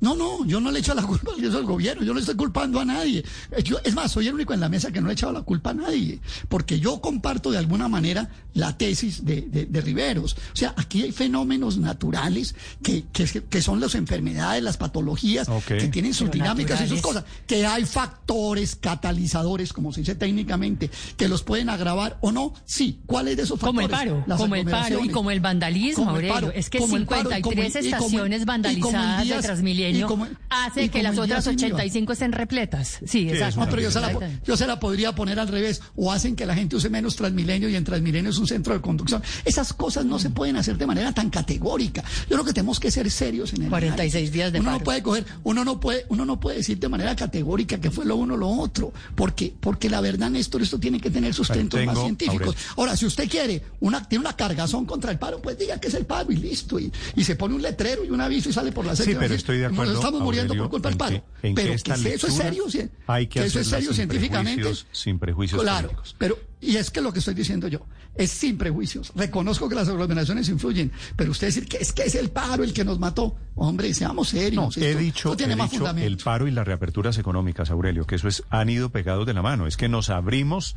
No, 0.00 0.14
no, 0.14 0.44
yo 0.44 0.60
no 0.60 0.70
le 0.70 0.80
echo 0.80 0.92
la 0.94 1.02
culpa 1.02 1.32
al 1.32 1.64
gobierno, 1.64 2.02
yo 2.04 2.12
no 2.12 2.20
estoy 2.20 2.34
culpando 2.36 2.80
a 2.80 2.84
nadie. 2.84 3.24
Eh, 3.50 3.62
yo- 3.62 3.78
es 3.82 3.94
más, 3.94 4.12
soy 4.12 4.28
el 4.28 4.34
único 4.34 4.52
en 4.52 4.60
la 4.60 4.68
mesa 4.68 4.90
que 4.92 5.00
no 5.00 5.06
le 5.06 5.12
he 5.12 5.14
echado 5.14 5.32
la 5.32 5.40
culpa 5.42 5.70
a 5.70 5.74
nadie, 5.74 6.20
porque 6.48 6.78
yo 6.78 7.00
comparto 7.00 7.50
de 7.50 7.58
alguna 7.58 7.88
manera 7.88 8.28
la 8.54 8.76
tesis 8.76 9.24
de, 9.24 9.42
de- 9.42 9.66
de 9.66 9.80
Riveros. 9.80 10.34
O 10.34 10.56
sea, 10.56 10.74
aquí 10.76 11.02
hay 11.02 11.12
fenómenos 11.12 11.78
naturales 11.78 12.54
que, 12.82 13.04
que, 13.12 13.24
que 13.48 13.62
son 13.62 13.80
las 13.80 13.94
enfermedades, 13.94 14.62
las 14.62 14.76
patologías, 14.76 15.48
Ok. 15.48 15.64
que 15.66 15.88
tienen 15.88 16.12
sus 16.14 16.28
Pero 16.28 16.44
dinámicas 16.44 16.80
y 16.82 16.88
sus 16.88 17.00
cosas, 17.00 17.24
que 17.46 17.66
hay 17.66 17.84
factores 17.84 18.76
catalizadores, 18.76 19.72
como 19.72 19.92
se 19.92 20.00
dice 20.00 20.14
técnicamente, 20.14 20.90
que 21.16 21.28
los 21.28 21.42
pueden 21.42 21.68
agravar 21.70 22.18
o 22.20 22.32
no. 22.32 22.52
Sí, 22.64 23.00
¿cuáles 23.06 23.36
de 23.36 23.44
esos 23.44 23.58
Como 23.58 23.80
el 23.80 23.88
factores? 23.88 24.12
paro, 24.14 24.24
Las 24.26 24.38
como 24.40 24.54
el 24.54 24.64
paro 24.66 25.04
y 25.04 25.08
como 25.08 25.30
el 25.30 25.40
vandalismo, 25.40 26.04
Como 26.04 26.10
el 26.18 26.26
Aurelio. 26.30 26.34
paro, 26.34 26.52
es 26.52 26.70
que 26.70 26.78
como 26.78 26.96
el 26.96 27.06
paro 27.06 27.30
y 27.30 27.34
53 27.34 27.42
como 27.42 27.52
el- 27.52 27.66
y 27.66 27.70
como 27.70 27.86
el- 27.86 27.86
estaciones 27.94 28.42
y 28.42 28.44
como 28.44 28.52
el 28.52 28.62
vandalizadas 28.62 29.24
día- 29.24 29.36
de 29.36 29.42
Transmilenio 29.42 29.86
como- 30.06 30.26
hace 30.50 30.88
que 30.88 31.02
las 31.02 31.18
otras 31.18 31.44
sin 31.44 31.58
IVA. 31.58 31.66
85 31.76 32.12
estén 32.12 32.32
repletas. 32.32 32.98
Sí, 33.06 33.28
exacto. 33.28 33.60
No, 33.60 33.66
pero 33.68 33.82
yo 33.82 33.90
se, 33.90 34.00
la, 34.00 34.10
po- 34.12 34.20
yo 34.44 34.56
se 34.56 34.66
la 34.66 34.78
podría 34.80 35.14
poner 35.14 35.38
al 35.40 35.48
revés. 35.48 35.80
O 35.96 36.12
hacen 36.12 36.36
que 36.36 36.46
la 36.46 36.54
gente 36.54 36.76
use 36.76 36.88
menos 36.90 37.16
Transmilenio 37.16 37.68
y 37.68 37.76
en 37.76 37.84
Transmilenio 37.84 38.30
es 38.30 38.38
un 38.38 38.46
centro 38.46 38.74
de 38.74 38.80
conducción. 38.80 39.22
Esas 39.44 39.72
cosas 39.72 40.04
no 40.04 40.18
se 40.18 40.30
pueden 40.30 40.56
hacer 40.56 40.76
de 40.76 40.86
manera 40.86 41.12
tan 41.12 41.30
categórica. 41.30 42.02
Yo 42.28 42.36
creo 42.36 42.44
que 42.44 42.52
tenemos 42.52 42.80
que 42.80 42.90
ser 42.90 43.10
serios 43.10 43.52
en 43.54 43.62
el 43.62 43.68
46 43.70 44.14
análisis. 44.14 44.32
días 44.32 44.52
de 44.52 44.60
uno 44.60 44.66
paro. 44.70 44.78
no 44.78 44.84
puede 44.84 45.02
coger, 45.02 45.26
uno 45.44 45.64
no 45.64 45.80
puede, 45.80 46.04
uno 46.08 46.24
no 46.24 46.38
puede 46.40 46.58
decir 46.58 46.78
de 46.78 46.88
manera 46.88 47.14
categórica 47.16 47.78
que 47.80 47.90
fue 47.90 48.04
lo 48.04 48.16
uno 48.16 48.34
o 48.34 48.36
lo 48.36 48.48
otro. 48.48 48.92
Porque, 49.14 49.54
porque 49.60 49.88
la 49.90 50.00
verdad, 50.00 50.30
Néstor, 50.30 50.62
esto 50.62 50.78
tiene 50.78 51.00
que 51.00 51.10
tener 51.10 51.32
sustentos 51.34 51.78
Tengo, 51.80 51.92
más 51.92 52.02
científicos. 52.02 52.48
Aurelio. 52.48 52.60
Ahora, 52.76 52.96
si 52.96 53.06
usted 53.06 53.28
quiere 53.28 53.62
una, 53.80 54.06
tiene 54.08 54.20
una 54.24 54.36
cargazón 54.36 54.84
contra 54.86 55.10
el 55.10 55.18
paro, 55.18 55.40
pues 55.40 55.58
diga 55.58 55.78
que 55.78 55.88
es 55.88 55.94
el 55.94 56.06
paro 56.06 56.32
y 56.32 56.36
listo. 56.36 56.78
Y, 56.78 56.92
y 57.14 57.24
se 57.24 57.36
pone 57.36 57.54
un 57.54 57.62
letrero 57.62 58.04
y 58.04 58.10
un 58.10 58.20
aviso 58.20 58.48
y 58.48 58.52
sale 58.52 58.72
por 58.72 58.84
la 58.84 58.94
Sí, 58.96 59.14
pero 59.18 59.34
estoy 59.34 59.58
de 59.58 59.68
No 59.70 59.75
nos 59.84 59.94
estamos 59.94 60.20
muriendo 60.22 60.52
Aurelio, 60.52 60.64
por 60.64 60.70
culpa 60.70 60.88
del 60.88 60.98
paro. 60.98 61.10
que- 61.40 61.48
en 61.48 61.54
que 61.54 61.62
pero 61.62 61.74
que 61.82 62.14
eso 62.14 62.26
es 62.28 62.34
serio, 62.34 62.64
sí, 62.70 62.88
hay 63.06 63.26
que 63.26 63.44
eso 63.44 63.60
es 63.60 63.66
serio 63.68 63.88
sin 63.88 63.96
científicamente. 63.96 64.62
prejuicios- 64.62 64.86
sin 64.92 65.18
prejuicios 65.18 65.62
Claro, 65.62 65.90
pero 66.18 66.38
y 66.60 66.76
es 66.76 66.90
que 66.90 67.00
lo 67.00 67.12
que 67.12 67.18
estoy 67.20 67.34
diciendo 67.34 67.68
yo 67.68 67.80
es 68.14 68.30
sin 68.30 68.56
prejuicios. 68.56 69.12
Reconozco 69.14 69.68
que 69.68 69.74
las 69.74 69.88
aglomeraciones 69.88 70.48
influyen, 70.48 70.90
pero 71.16 71.30
usted 71.32 71.48
decir 71.48 71.68
que 71.68 71.76
es 71.76 71.92
que 71.92 72.04
es 72.04 72.14
el 72.14 72.30
paro 72.30 72.64
el 72.64 72.72
que 72.72 72.84
nos 72.84 72.98
mató, 72.98 73.36
hombre, 73.54 73.92
seamos 73.92 74.32
No, 74.32 74.40
serios. 74.40 74.76
he 74.78 74.88
esto- 74.90 74.98
dicho, 75.00 75.28
esto 75.30 75.36
tiene 75.36 75.52
he 75.52 75.56
más 75.56 75.70
dicho 75.70 75.84
el 75.84 75.88
fundamento. 75.90 76.24
paro 76.24 76.48
y 76.48 76.50
las 76.50 76.66
reaperturas 76.66 77.18
económicas, 77.18 77.70
Aurelio, 77.70 78.06
que 78.06 78.14
eso 78.14 78.26
es, 78.28 78.42
han 78.50 78.70
ido 78.70 78.90
pegados 78.90 79.26
de 79.26 79.34
la 79.34 79.42
mano. 79.42 79.66
Es 79.66 79.76
que 79.76 79.88
nos 79.88 80.08
abrimos 80.10 80.76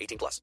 18 0.00 0.18
plus. 0.18 0.40